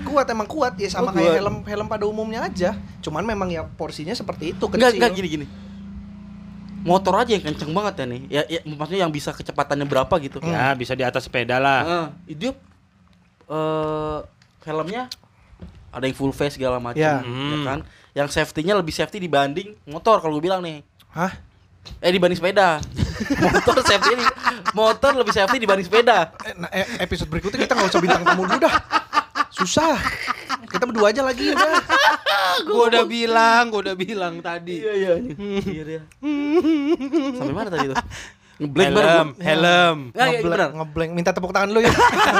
[0.02, 2.74] Kuat emang kuat ya sama Oh, kayak helm helm pada umumnya aja.
[3.00, 4.76] Cuman memang ya porsinya seperti itu kecil.
[4.76, 5.46] enggak enggak gini gini
[6.80, 10.40] motor aja yang kenceng banget ya nih ya, ya maksudnya yang bisa kecepatannya berapa gitu
[10.40, 11.80] Ya, bisa di atas sepeda lah.
[11.82, 12.48] Heeh, itu
[13.46, 14.18] eh
[14.64, 15.08] helmnya
[15.90, 17.18] ada yang full face segala macam, Ya.
[17.18, 17.64] ya Hmm.
[17.66, 17.78] kan?
[18.12, 20.86] Yang safety-nya lebih safety dibanding motor kalau gue bilang nih.
[21.10, 21.34] Hah?
[21.98, 22.78] Eh dibanding sepeda.
[23.44, 24.14] motor safety
[24.72, 26.30] motor lebih safety dibanding sepeda.
[26.42, 28.74] Eh, nah, eh, episode berikutnya kita nggak usah bintang tamu dulu dah.
[29.60, 29.96] Susah.
[30.66, 31.72] Kita berdua aja lagi udah.
[32.62, 34.78] Gua udah bilang, gua udah bilang tadi.
[34.78, 35.12] Iya iya.
[35.60, 36.02] Iya dia.
[37.34, 37.96] Sampai mana tadi itu?
[38.60, 39.40] Ngeblank baru Helm, gua.
[39.42, 39.98] helm.
[40.06, 41.10] Enggak, iya, Ngeblank, ngeblank.
[41.14, 41.88] Minta tepuk tangan lu ya.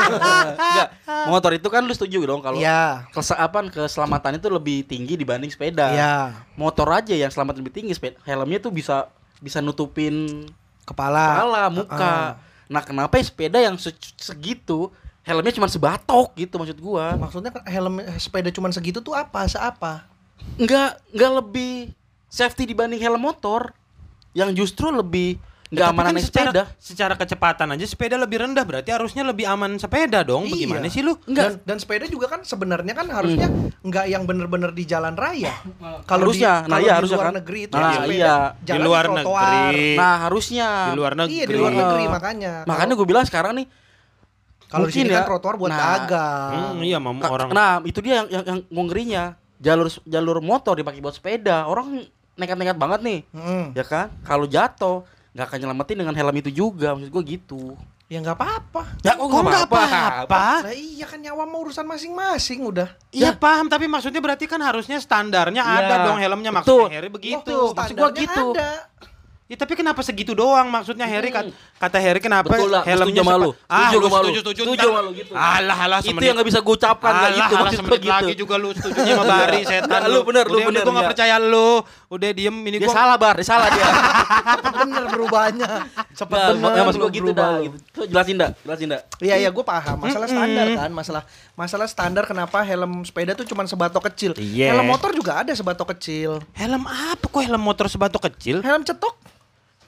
[0.69, 0.89] Enggak.
[1.27, 3.09] Motor itu kan lu setuju dong kalau Iya.
[3.09, 5.89] kese- apa, keselamatan itu lebih tinggi dibanding sepeda.
[5.89, 6.15] Iya.
[6.55, 8.21] Motor aja yang selamat lebih tinggi sepeda.
[8.23, 10.45] Helmnya tuh bisa bisa nutupin
[10.85, 11.41] Kepala.
[11.41, 11.97] kepala, muka.
[11.97, 12.29] Ah.
[12.69, 14.93] Nah, kenapa ya sepeda yang se- segitu
[15.31, 17.15] helmnya cuma sebatok gitu maksud gua?
[17.15, 19.47] Maksudnya kan helm sepeda cuman segitu tuh apa?
[19.47, 20.11] Seapa?
[20.57, 21.73] Enggak, enggak lebih
[22.27, 23.71] safety dibanding helm motor.
[24.31, 25.39] Yang justru lebih
[25.71, 26.65] enggak Tapi aman kan naik secara, sepeda.
[26.79, 30.43] secara kecepatan aja sepeda lebih rendah berarti harusnya lebih aman sepeda dong.
[30.45, 30.67] Iya.
[30.67, 31.15] Bagaimana sih lu?
[31.27, 31.47] Enggak.
[31.47, 33.47] Dan, dan sepeda juga kan sebenarnya kan harusnya
[33.81, 35.55] nggak yang bener-bener di jalan raya.
[36.07, 37.35] Kalau di, Harusnya, nah kalau iya, di harusnya luar kan.
[37.39, 38.35] negeri itu Nah, ya sepeda iya.
[38.61, 39.23] jalan Di luar trotoar.
[39.23, 39.87] negeri.
[39.95, 40.69] Nah, harusnya.
[40.71, 41.35] Di luar negeri.
[41.35, 41.81] Iya di luar Iya.
[41.81, 42.53] negeri makanya.
[42.67, 43.67] Makanya gue bilang sekarang nih
[44.71, 45.21] kalau di sini ya.
[45.21, 46.51] kan trotoar buat Nah, dagang.
[46.73, 47.49] Hmm, iya, mam Ka- orang.
[47.51, 49.25] Nah, itu dia yang yang, yang ngerinya.
[49.59, 51.67] Jalur jalur motor dipakai buat sepeda.
[51.67, 53.21] Orang nekat-nekat banget nih.
[53.29, 53.75] Mm.
[53.75, 54.09] Ya kan?
[54.23, 56.95] Kalau jatuh nggak akan nyelamatin dengan helm itu juga.
[56.95, 57.77] Maksud gue gitu.
[58.07, 58.83] Ya nggak apa-apa.
[59.01, 60.47] Ya Kok nggak apa-apa?
[60.65, 62.91] Lah iya kan nyawa mau urusan masing-masing udah.
[63.11, 66.91] Iya paham, tapi maksudnya berarti kan harusnya standarnya ada Iya, dong helmnya betul.
[66.91, 67.39] maksudnya Harry begitu.
[67.39, 67.71] Betul.
[67.71, 68.47] maksud gua Standarnya gitu.
[68.51, 68.71] Ada.
[69.51, 73.21] Ya tapi kenapa segitu doang maksudnya Harry kat- kata Harry kenapa Betul lah, helmnya setuju
[73.21, 73.51] sama lu.
[73.51, 74.23] sepa- Ah, Setuju lu sama lu.
[74.23, 74.61] setuju setuju.
[74.63, 75.33] Setuju ntar- sama lu gitu.
[75.35, 78.15] Alah alah itu yang nggak bisa gue ucapkan Alah, gitu alah, maksud gue gitu.
[78.15, 81.11] lagi juga lu setujunya sama Bari setan Nah, lu bener, lu bener, gue gak ya.
[81.11, 81.71] percaya lu.
[82.09, 83.87] Udah diem ini Dia gua salah bar, dia salah dia.
[84.81, 85.71] Bener berubahnya.
[86.13, 86.71] Cepet Nah, bener.
[86.73, 87.51] ya, maksud gue gitu dah.
[87.61, 87.77] Gitu.
[88.07, 89.01] Jelasin dah, jelasin dah.
[89.19, 91.23] Iya iya gue paham masalah standar kan masalah
[91.55, 94.31] masalah standar kenapa helm sepeda tuh cuman sebatok kecil.
[94.37, 94.71] Iya.
[94.73, 96.39] Helm motor juga ada sebatok kecil.
[96.53, 98.63] helm apa kok helm motor sebatok kecil?
[98.63, 99.40] Helm cetok.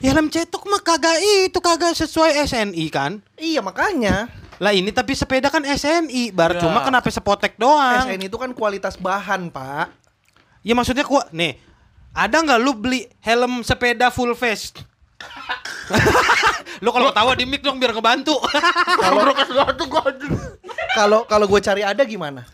[0.03, 3.23] Ya, helm cetok mah kagak itu kagak sesuai SNI kan?
[3.39, 4.27] Iya makanya
[4.59, 6.67] Lah ini tapi sepeda kan SNI, bar Ya.
[6.67, 8.07] cuma kenapa sepotek doang?
[8.07, 9.91] SN itu kan kualitas bahan pak.
[10.63, 11.59] Ya maksudnya gua nih,
[12.15, 14.71] ada nggak lu beli helm sepeda full face?
[16.83, 18.39] lu kalau ketawa di mic dong biar ngebantu.
[20.95, 22.47] Kalau kalau gue cari ada gimana?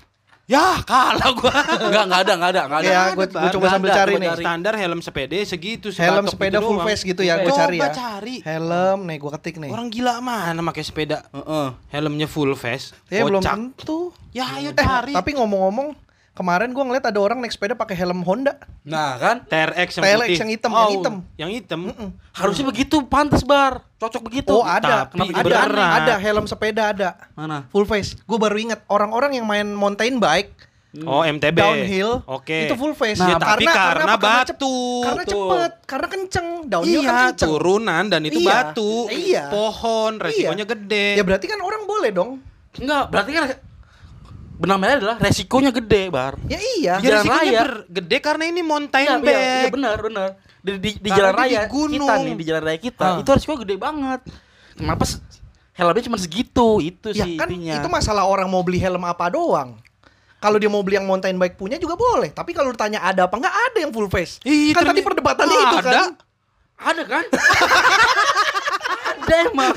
[0.48, 1.52] Ya kalah gua.
[1.84, 2.88] Enggak, enggak ada, enggak ada, enggak ada.
[2.88, 3.50] Ya gue Bar.
[3.52, 4.30] coba sambil ada, cari coba nih.
[4.34, 6.88] Standar helm sepeda segitu Helm sebatok sepeda gitu full doang.
[6.88, 7.88] face gitu ya gue Coba cari ya.
[7.90, 8.36] cari.
[8.40, 9.70] Helm nih gue ketik nih.
[9.70, 11.68] Orang gila mana pakai sepeda Heeh.
[11.90, 12.96] helmnya full face?
[13.06, 13.54] Ya belum Kocak.
[13.54, 14.00] tentu.
[14.30, 15.12] Ya ayo Eh, cari.
[15.12, 15.92] tapi ngomong-ngomong,
[16.38, 18.54] kemarin gue ngeliat ada orang naik sepeda pakai helm Honda.
[18.82, 20.38] Nah, kan TRX yang TRX putih.
[20.38, 21.14] yang hitam, Oh, yang hitam.
[21.34, 21.80] Yang hitam.
[22.30, 23.82] harusnya begitu pantas bar.
[23.96, 24.48] Cocok begitu.
[24.48, 25.90] Oh ada, Tapi ada, beneran.
[25.98, 27.08] ada helm sepeda ada.
[27.34, 27.66] Mana?
[27.68, 28.14] Full face.
[28.22, 30.54] Gue baru inget orang-orang yang main mountain bike
[31.00, 31.52] Oh MTB.
[31.54, 32.64] downhill Oke.
[32.64, 33.20] itu full face.
[33.20, 34.46] Nah, tapi karena apa?
[34.46, 34.48] batu.
[34.48, 36.48] cep- karena cepet, karena kenceng.
[36.64, 37.48] Downhill Iya, kan kenceng.
[37.50, 38.92] turunan dan itu Iya, batu.
[39.10, 39.44] iya.
[39.48, 40.72] Pohon, resikonya Iya.
[40.72, 41.06] gede.
[41.14, 42.30] Ya berarti kan orang boleh dong.
[42.74, 43.44] Enggak, berarti kan
[44.58, 46.34] benang merah adalah resikonya gede, Bar.
[46.44, 46.94] Ya iya.
[46.98, 47.60] Di jalan resikonya raya.
[47.62, 49.30] ber- gede karena ini mountain Iya, bike.
[49.30, 50.28] iya, iya, benar, benar.
[50.58, 52.02] Di, di, di jalan raya di gunung.
[52.02, 53.16] kita nih, di jalan raya kita, Ah.
[53.16, 54.20] itu resiko gede banget.
[54.74, 55.04] Kenapa
[55.72, 56.68] helmnya cuma segitu?
[56.80, 57.78] Itu Ya sih kan intinya.
[57.78, 59.78] itu masalah orang mau beli helm apa doang.
[60.38, 62.30] Kalau dia mau beli yang mountain bike punya juga boleh.
[62.30, 64.38] Tapi kalau ditanya ada apa nggak ada yang full face.
[64.42, 65.86] Ih, kan tadi perdebatannya itu ada.
[65.88, 66.10] kan.
[66.78, 67.24] Ada kan?
[69.20, 69.74] ada emang.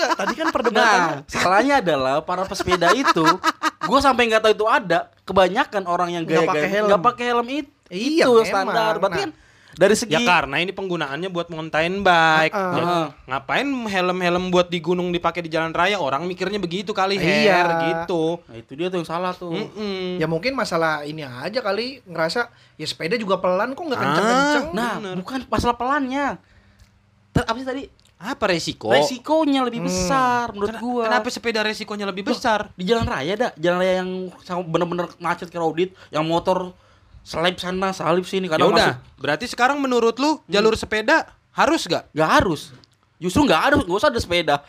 [0.00, 1.16] Enggak, tadi kan perdebatannya.
[1.20, 3.24] Nah, salahnya adalah para pesepeda itu,
[3.80, 5.12] gue sampai nggak tahu itu ada.
[5.22, 6.86] Kebanyakan orang yang Nggak gaya-gaya pakai helm.
[6.88, 8.92] nggak pakai helm itu, Iya, itu standar.
[8.96, 9.24] Berarti Nah.
[9.24, 9.32] kan
[9.70, 12.52] dari segi Ya karena ini penggunaannya buat mountain bike.
[12.52, 13.14] Jadi, Ah.
[13.24, 15.96] ngapain helm-helm buat di gunung dipakai di jalan raya?
[15.96, 17.54] Orang mikirnya begitu kali, Iya.
[17.54, 18.42] Her, gitu.
[18.44, 19.50] Nah, itu dia tuh yang salah tuh.
[19.50, 20.18] Mm-mm.
[20.18, 24.66] Ya mungkin masalah ini aja kali ngerasa ya sepeda juga pelan kok nggak kenceng-kenceng.
[24.70, 25.14] Nah, Bener.
[25.18, 26.26] bukan masalah pelannya.
[27.30, 27.82] Ter, apa sih tadi?
[28.20, 28.92] Apa resiko?
[28.92, 29.88] Resikonya lebih Hmm.
[29.88, 31.04] besar menurut Ken- gua.
[31.08, 32.68] Kenapa sepeda resikonya lebih Loh, besar?
[32.74, 34.10] Di jalan raya dah, jalan raya yang
[34.62, 36.76] bener-bener macet crowded, yang motor
[37.22, 39.16] selip sana, salip sini Ya kadang udah, masuk.
[39.16, 42.12] berarti sekarang menurut lu jalur sepeda harus gak?
[42.12, 42.76] Gak harus.
[43.20, 44.64] Justru nggak ada, nggak usah ada sepeda.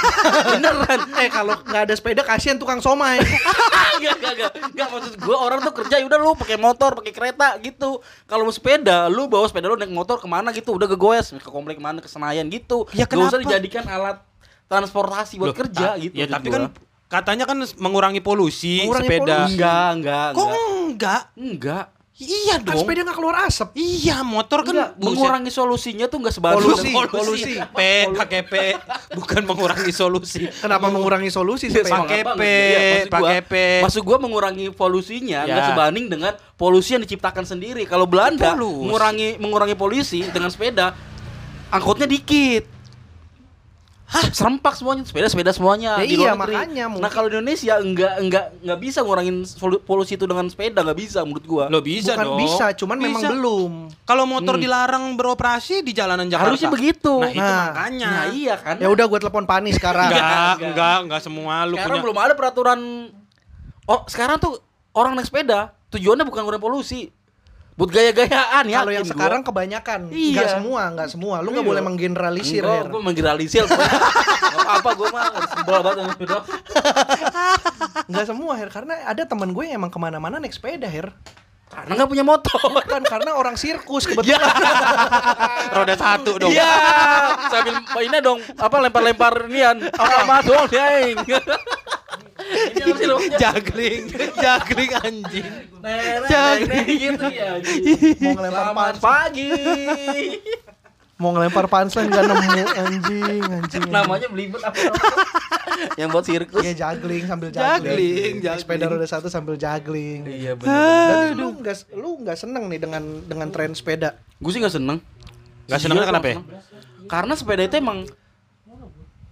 [0.48, 1.00] Beneran.
[1.18, 3.18] Eh kalau nggak ada sepeda kasihan tukang somai.
[3.96, 4.52] Enggak, enggak, enggak.
[4.68, 7.98] Enggak maksud gua orang tuh kerja ya udah lu pakai motor, pakai kereta gitu.
[8.24, 11.48] Kalau mau sepeda, lu bawa sepeda lu naik motor ke mana gitu, udah gegoes ke
[11.48, 12.84] komplek mana ke Senayan gitu.
[12.92, 14.20] Ya, Nggak usah dijadikan alat
[14.66, 16.12] transportasi buat Loh, kerja ta- gitu.
[16.12, 16.54] Ya tapi gua.
[16.54, 16.62] kan
[17.08, 19.34] katanya kan mengurangi polusi Mengurangi sepeda.
[19.40, 19.52] polusi.
[19.54, 20.48] enggak, enggak, Kok
[20.84, 21.22] enggak.
[21.34, 21.84] enggak?
[22.16, 22.80] Iya kan dong.
[22.80, 23.76] sepeda nggak keluar asap.
[23.76, 25.20] Iya, motor kan Enggak, buset.
[25.20, 27.52] mengurangi solusinya tuh enggak sebagus Polusi, polusi.
[27.60, 28.54] P pakai P
[29.12, 30.48] bukan mengurangi solusi.
[30.48, 31.92] Kenapa mengurangi solusi sepeda?
[31.92, 32.42] pakai P,
[33.12, 33.52] pakai P.
[33.84, 35.60] Maksud gua mengurangi polusinya Ya.
[35.60, 37.84] enggak sebanding dengan polusi yang diciptakan sendiri.
[37.84, 38.88] Kalau Belanda Polusi.
[38.88, 40.96] mengurangi mengurangi polusi dengan sepeda
[41.68, 42.75] angkotnya dikit.
[44.06, 46.54] Hah, serempak semuanya, sepeda-sepeda semuanya Ya di iya, luar negeri.
[46.54, 49.36] makanya mungkin- Nah, kalau di Indonesia enggak enggak enggak bisa ngurangin
[49.82, 51.64] polusi itu dengan sepeda, enggak bisa menurut gua.
[51.66, 52.38] Lo bisa Bukan dong.
[52.38, 53.30] bisa, cuman memang Bisa.
[53.30, 53.72] belum.
[54.02, 54.62] Kalau motor Hmm.
[54.62, 56.54] dilarang beroperasi di jalanan Jakarta.
[56.54, 57.14] Harusnya begitu.
[57.16, 57.62] Nah, itu Nah.
[57.66, 58.08] makanya.
[58.08, 58.76] Nah, iya kan?
[58.76, 60.06] Ya udah gue telepon Pani sekarang.
[60.06, 60.54] Enggak, Enggak.
[60.64, 62.04] enggak, enggak semua lu sekarang punya.
[62.04, 62.80] belum ada peraturan
[63.84, 64.54] oh sekarang tuh
[64.92, 67.00] orang naik sepeda tujuannya bukan ngurangi polusi
[67.76, 70.32] buat gaya-gayaan ya Kalau yang sekarang kebanyakan, Iya.
[70.32, 71.36] nggak semua, nggak semua.
[71.44, 71.70] Lu nggak Iya.
[71.70, 72.64] boleh menggeneralisir.
[72.64, 76.38] Enggak, gue menggeneralisir Gak apa-apa gue mah sebel banget sama sepeda
[78.08, 81.12] Nggak semua Her, karena ada teman gue yang emang ke mana-mana naik sepeda Her.
[81.66, 82.60] Karena gak punya motor.
[82.78, 84.38] Bukan karena orang sirkus kebetulan.
[85.74, 86.52] Roda satu dong.
[86.54, 86.72] Iya.
[87.50, 87.74] Sambil
[88.06, 89.76] ini dong Apa lempar-lempar nian.
[89.90, 91.10] Apa doang dia
[92.46, 93.38] Ini apa sih namanya?
[93.42, 94.02] Jagling,
[94.38, 95.46] jagling anjing.
[95.82, 97.58] Nenek, gitu ya
[98.22, 99.50] Mau ngelempar pagi
[101.16, 103.82] Mau ngelempar punchline nggak nemu anjing, anjing.
[103.88, 104.76] Namanya belibet apa
[106.00, 108.60] Yang buat sirkus Iya juggling sambil Juggling, juggling.
[108.60, 110.28] Sepeda roda satu sambil juggling.
[110.28, 114.12] Iya Berarti lu nggak lu nggak seneng nih dengan dengan tren sepeda.
[114.36, 115.00] Gue sih gak seneng
[115.64, 116.36] Gak seneng Sejujurnya kenapa ya?
[116.36, 116.62] nggak.
[117.08, 117.98] Karena sepeda itu emang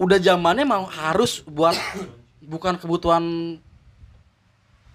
[0.00, 1.76] Udah zamannya mau harus buat
[2.52, 3.24] Bukan kebutuhan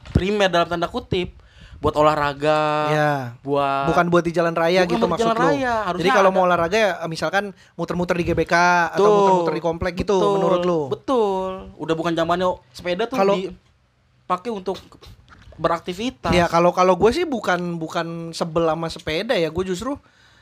[0.10, 1.38] Primer dalam tanda kutip
[1.80, 2.60] Buat olahraga
[2.92, 3.14] Ya.
[3.40, 5.48] Buat Bukan buat di jalan raya Bukan gitu maksud jalan lu.
[5.48, 6.36] raya, Jadi kalau ada.
[6.36, 8.54] mau olahraga ya misalkan muter-muter di GBK
[8.92, 9.16] atau Betul.
[9.16, 10.34] muter-muter di komplek gitu Betul.
[10.36, 10.80] menurut lu.
[10.90, 14.76] Betul Udah bukan zamannya sepeda tuh Kalau- dipakai untuk
[15.56, 19.96] beraktivitas Ya kalau kalau gue sih bukan bukan sebel sama sepeda ya, gue justru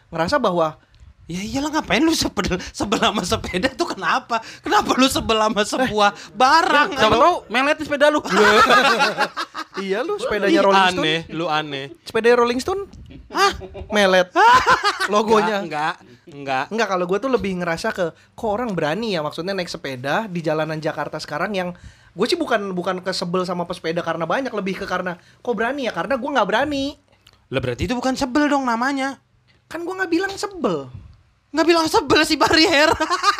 [0.10, 0.78] ngerasa bahwa
[1.28, 4.40] Ya iyalah ngapain lu sebel sebel sama sepeda tuh kenapa?
[4.64, 6.96] Kenapa lu sebel sama sebuah barang?
[6.96, 8.24] Siapa tahu melet di sepeda lu
[9.84, 11.86] iya lu sepedanya Rolling Stone, aneh, lu aneh.
[12.08, 12.82] sepeda Rolling Stone,
[13.28, 13.52] hah
[13.92, 14.32] melet
[15.14, 15.68] logonya.
[15.68, 16.00] Enggak,
[16.32, 16.66] enggak.
[16.72, 20.40] Enggak kalau gue tuh lebih ngerasa ke kok orang berani ya maksudnya naik sepeda di
[20.40, 21.70] jalanan Jakarta sekarang yang
[22.16, 25.94] gue sih bukan bukan kesebel sama pesepeda karena banyak lebih ke karena kok berani ya
[25.94, 26.96] karena gue nggak berani
[27.52, 29.20] Lah berarti itu bukan sebel dong namanya.
[29.68, 30.88] kan gue nggak bilang sebel
[31.48, 32.90] Nggak bilang sebel sih barrier.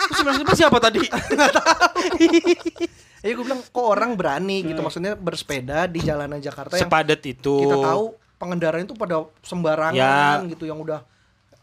[0.08, 1.00] Terus bilang siapa siapa tadi
[3.20, 7.54] ya gue bilang kok orang berani gitu maksudnya bersepeda di jalanan Jakarta yang Sepadat itu.
[7.60, 8.04] kita tahu
[8.38, 10.40] pengendaraan itu pada sembarangan Ya.
[10.48, 11.02] gitu yang udah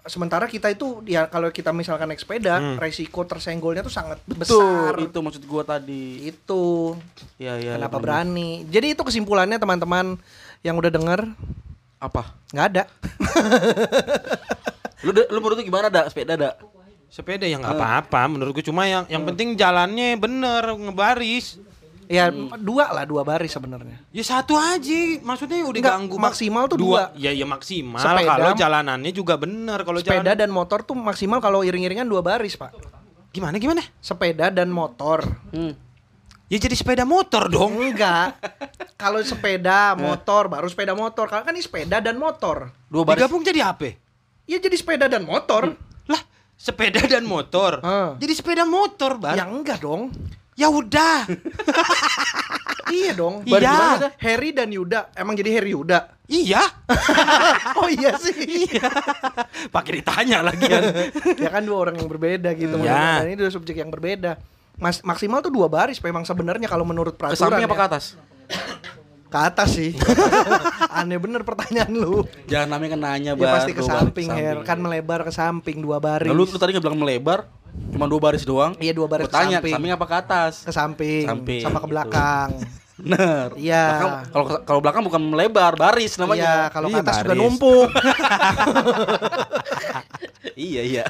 [0.05, 2.75] sementara kita itu ya kalau kita misalkan naik sepeda Hmm.
[2.77, 6.27] resiko tersenggolnya tuh sangat Betul, besar itu maksud gua tadi.
[6.27, 6.93] itu
[7.39, 8.03] Ya, ya, kenapa bener.
[8.03, 10.19] berani jadi itu kesimpulannya teman-teman
[10.61, 11.21] yang udah denger
[11.97, 12.35] Apa?
[12.51, 12.83] nggak ada
[15.01, 16.55] Lu lu menurut lu gimana dak sepeda dak?
[17.07, 21.59] Sepeda yang nggak apa-apa menurut gue cuma yang yang penting jalannya bener ngebaris.
[22.05, 22.53] ya Hmm.
[22.59, 27.09] dua lah dua baris sebenarnya Ya satu aja, maksudnya udah Enggak, ganggu maksimal tuh dua.
[27.15, 31.41] Ya ya maksimal Sepeda- kalau jalanannya juga bener kalau sepeda jalan dan motor tuh maksimal
[31.41, 32.77] kalau iring-iringan dua baris pak
[33.31, 33.81] gimana gimana?
[33.99, 35.73] sepeda dan motor Hmm.
[36.45, 37.81] Ya jadi sepeda motor dong.
[37.81, 38.37] Enggak.
[38.95, 41.25] Kalau sepeda motor baru sepeda motor.
[41.25, 42.69] Kalau kan ini sepeda dan motor.
[42.85, 43.17] Dua baris.
[43.19, 43.97] Digabung jadi apa?
[44.45, 45.73] Ya jadi sepeda dan motor.
[46.05, 46.21] Lah,
[46.55, 47.81] sepeda dan motor.
[47.85, 48.17] Ah.
[48.17, 49.37] Jadi sepeda motor, Bar.
[49.37, 50.13] Ya enggak dong.
[50.55, 51.25] Ya udah.
[52.85, 53.43] Iya dong.
[53.49, 54.13] Iya.
[54.21, 55.09] Harry dan Yuda.
[55.17, 56.21] Emang jadi Harry Yuda.
[56.29, 56.61] iya.
[57.81, 58.69] oh iya sih.
[59.73, 60.83] Pakai ditanya lagi kan.
[61.41, 62.77] ya kan dua orang yang berbeda gitu.
[62.85, 63.25] Iya.
[63.25, 64.37] Dan ini dua subjek yang berbeda.
[64.77, 67.57] Mas, maksimal tuh dua baris memang sebenarnya kalau menurut Ke peraturan.
[67.57, 67.81] samping apa ya.
[67.81, 68.05] ke atas?
[69.35, 69.91] Ke atas sih.
[70.95, 72.23] Aneh bener pertanyaan lu.
[72.47, 73.51] Jangan namanya kan nanya, Ya Bar.
[73.59, 74.63] pasti ke samping, Her.
[74.63, 76.25] Kan melebar ke samping dua baris.
[76.25, 77.39] Nah, lu, lu tadi nggak bilang melebar,
[77.91, 78.73] cuma dua baris doang.
[78.79, 79.91] Iya, dua baris Gua tanya, ke samping.
[79.91, 80.53] apa ke atas?
[80.63, 81.91] ke samping, Samping, sama ke gitu.
[81.91, 82.49] belakang.
[82.95, 83.51] Bener.
[83.59, 83.83] Iya.
[83.91, 86.51] Belakang- Kalau kalau belakang bukan melebar, baris Iya, namanya.
[86.71, 87.41] kalau ke Iya, atas juga baris.
[87.43, 87.89] numpuk.
[90.57, 91.05] iya, iya.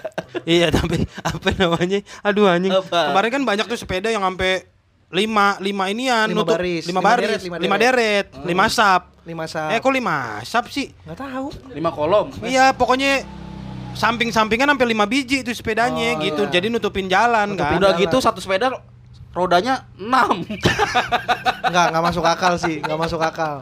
[0.44, 1.98] iya, tapi apa namanya?
[2.22, 2.72] Aduh anjing.
[2.72, 3.12] Apa?
[3.12, 4.64] Kemarin kan banyak tuh sepeda yang sampai
[5.14, 6.84] lima lima inian Lima nutup- baris.
[6.84, 8.26] lima Lima baris deret, lima lima deret.
[8.42, 9.70] lima sap Lima sap.
[9.70, 11.46] eh kok lima sap sih Nggak tahu.
[11.70, 12.28] Lima kolom.
[12.42, 13.22] iya pokoknya
[13.92, 16.52] samping-sampingan sampai lima biji itu sepedanya Oh, gitu iya.
[16.52, 18.02] jadi nutupin jalan kan Udah jalan.
[18.02, 18.74] gitu satu sepeda
[19.30, 20.06] rodanya 6.
[21.64, 22.78] Nggak, nggak masuk akal sih.
[22.78, 23.58] Nggak masuk akal.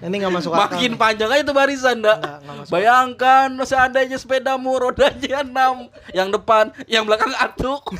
[0.00, 0.74] Ini nggak masuk akal.
[0.74, 2.18] Makin panjang aja tuh barisan, dah.
[2.18, 5.54] Nggak, nggak masuk Bayangkan seandainya sepedamu rodanya 6,
[6.10, 7.84] yang depan, yang belakang atuk.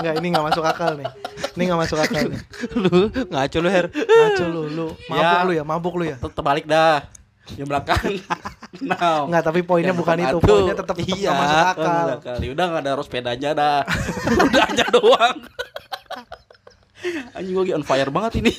[0.00, 1.08] Nggak, ini nggak masuk akal nih.
[1.54, 2.40] Ini nggak masuk akal nih.
[2.76, 2.96] lu
[3.28, 4.86] ngaco lu her Ngaco lu, lu.
[5.06, 5.44] Mabuk Ya.
[5.44, 6.16] lu ya, mabuk lu ya.
[6.16, 7.04] Ter- Terbalik dah.
[7.50, 8.02] Yang belakang
[8.78, 9.28] 6.
[9.30, 10.36] Nggak, tapi poinnya bukan itu.
[10.38, 12.06] Poinnya tetap iya, masuk akal.
[12.46, 13.78] Udah nggak ada sepedanya dah.
[14.38, 15.36] Rodanya doang.
[17.32, 18.52] Anjing gue lagi on fire banget ini.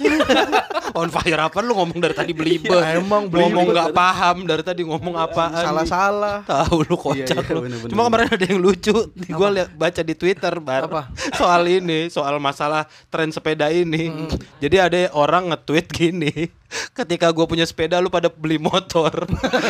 [1.00, 1.58] on fire apa?
[1.60, 2.72] Lu ngomong dari tadi belibet.
[2.72, 3.48] Ya, emang belibet.
[3.48, 6.38] ngomong nggak paham dari tadi ngomong apaan Salah-salah.
[6.44, 7.62] tahu lu kocak Iya, iya, lu.
[7.64, 7.92] bener-bener.
[7.92, 8.96] cuma kemarin ada yang lucu.
[9.30, 10.86] Gua liat baca di twitter bar.
[10.86, 11.02] Apa?
[11.40, 14.10] soal ini soal masalah tren sepeda ini.
[14.58, 16.34] Jadi ada orang nge-tweet gini
[16.98, 19.28] ketika gua punya sepeda lu pada beli motor.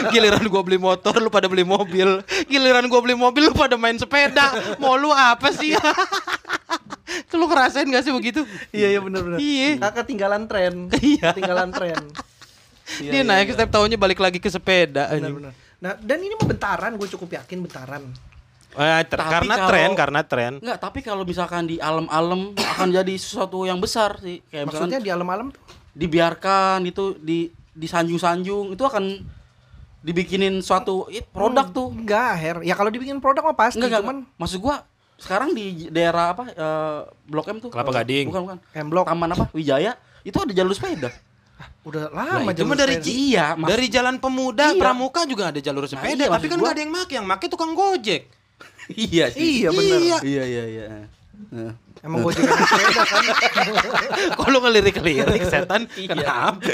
[0.10, 2.24] Giliran gua beli motor lu pada beli mobil.
[2.46, 4.54] Giliran gua beli mobil lu pada main sepeda.
[4.78, 5.76] Mau lu apa sih
[7.52, 9.38] ngerasain gak sih begitu Iya, iya benar-benar.
[9.38, 9.70] Iya.
[9.78, 10.74] Kakak tinggalan tren.
[10.96, 11.30] Iya.
[11.32, 12.00] Tinggalan tren.
[12.98, 15.32] Iya, dia naik setiap tahunnya balik lagi ke sepeda anjing.
[15.32, 15.54] Benar-benar.
[15.78, 18.04] Nah, dan ini mah bentaran, gue cukup yakin bentaran.
[18.72, 20.54] Eh, ter- Tapi karena kalau- tren, karena tren.
[20.58, 24.40] Enggak, tapi kalau misalkan di alam-alam akan jadi sesuatu yang besar sih.
[24.46, 25.48] Kayak Maksudnya misalkan di alam-alam
[25.92, 27.40] dibiarkan itu di
[27.72, 29.24] disanjung-sanjung itu akan
[30.02, 31.88] dibikinin suatu produk Hmm, tuh.
[31.94, 32.58] Enggak, Her.
[32.62, 34.76] Ya kalau dibikin produk mah pasti, Enggak, enggak, cuman Maksud gua
[35.22, 37.70] sekarang di daerah apa eh, Blok M tuh.
[37.70, 38.26] Kelapa Gading.
[38.28, 38.58] Bukan, bukan.
[38.76, 39.06] M-Block.
[39.06, 39.46] Taman apa?
[39.52, 39.94] Wijaya.
[40.22, 41.14] Itu ada jalur sepeda.
[41.82, 43.10] udah Nah, lama jalur mah dari sepeda.
[43.12, 44.78] Iya, mas- dari Jalan Pemuda, Iya.
[44.78, 47.46] Pramuka juga ada jalur sepeda, iya, tapi kan gua- nggak ada yang make, yang make
[47.48, 48.30] tukang Gojek.
[49.08, 49.62] iya sih.
[49.62, 49.98] Iya bener.
[50.00, 50.18] Iya.
[50.22, 50.86] Iya, iya, iya.
[51.50, 51.74] Nah.
[52.02, 53.24] Emang gue juga sepeda kan.
[54.38, 55.86] Kok lu ngelirik-lirik setan?
[55.94, 56.10] Iya.
[56.14, 56.66] Kenapa?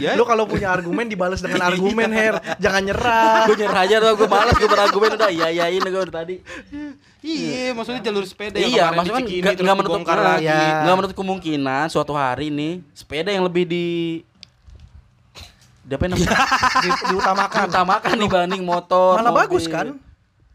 [0.00, 0.10] iya.
[0.16, 2.40] Lu kalau punya argumen dibalas dengan argumen, Her.
[2.56, 3.44] Jangan nyerah.
[3.52, 6.40] gue nyerah aja tuh, gue malas gue berargumen udah iya iyain gue udah tadi.
[7.20, 10.48] Iya, maksudnya jalur sepeda yang Iya, kemarin maksudnya nggak menutup lagi.
[10.88, 13.86] Nggak menutup kemungkinan suatu hari nih sepeda yang lebih di
[15.84, 16.32] di apa namanya?
[16.86, 17.66] Di- diutamakan.
[17.66, 19.18] Utamakan dibanding motor.
[19.20, 19.40] Malah mobil.
[19.42, 19.86] bagus kan?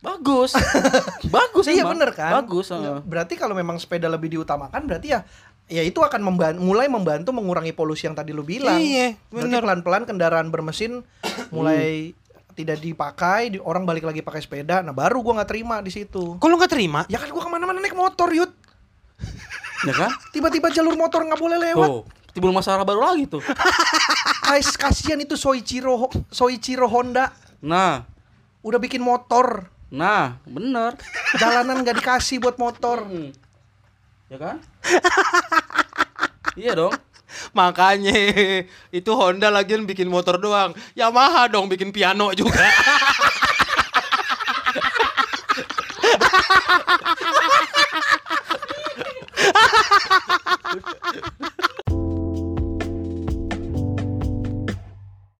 [0.06, 0.54] Bagus.
[1.36, 1.98] bagus Iya emang.
[1.98, 2.32] bener kan?
[2.38, 2.70] Bagus.
[2.70, 3.02] heeh.
[3.02, 5.26] Berarti kalau memang sepeda lebih diutamakan berarti ya
[5.66, 8.78] ya itu akan memban- mulai membantu mengurangi polusi yang tadi lu bilang.
[8.78, 9.62] Iya, Berarti bener.
[9.66, 11.02] pelan-pelan kendaraan bermesin
[11.50, 12.14] mulai
[12.54, 14.80] tidak dipakai, di, orang balik lagi pakai sepeda.
[14.80, 16.38] Nah baru gua nggak terima di situ.
[16.38, 17.04] Lu nggak terima?
[17.10, 18.54] Ya kan gua ke mana-mana naik motor, yud.
[19.84, 20.14] Ya kan?
[20.32, 21.90] Tiba-tiba jalur motor nggak boleh lewat.
[21.90, 23.44] Tuh, timbul masalah baru lagi tuh.
[24.46, 28.06] Guys, kasihan itu Soichiro Soichiro Honda Nah,
[28.62, 30.98] udah bikin motor, nah, bener.
[31.38, 33.06] jalanan nggak dikasih buat motor.
[33.06, 33.34] Hmm.
[34.30, 34.58] Ya kan?
[36.62, 36.94] iya dong.
[37.52, 38.16] Makanya
[38.90, 40.72] itu Honda lagian bikin motor doang.
[40.98, 42.60] Yamaha dong bikin piano juga.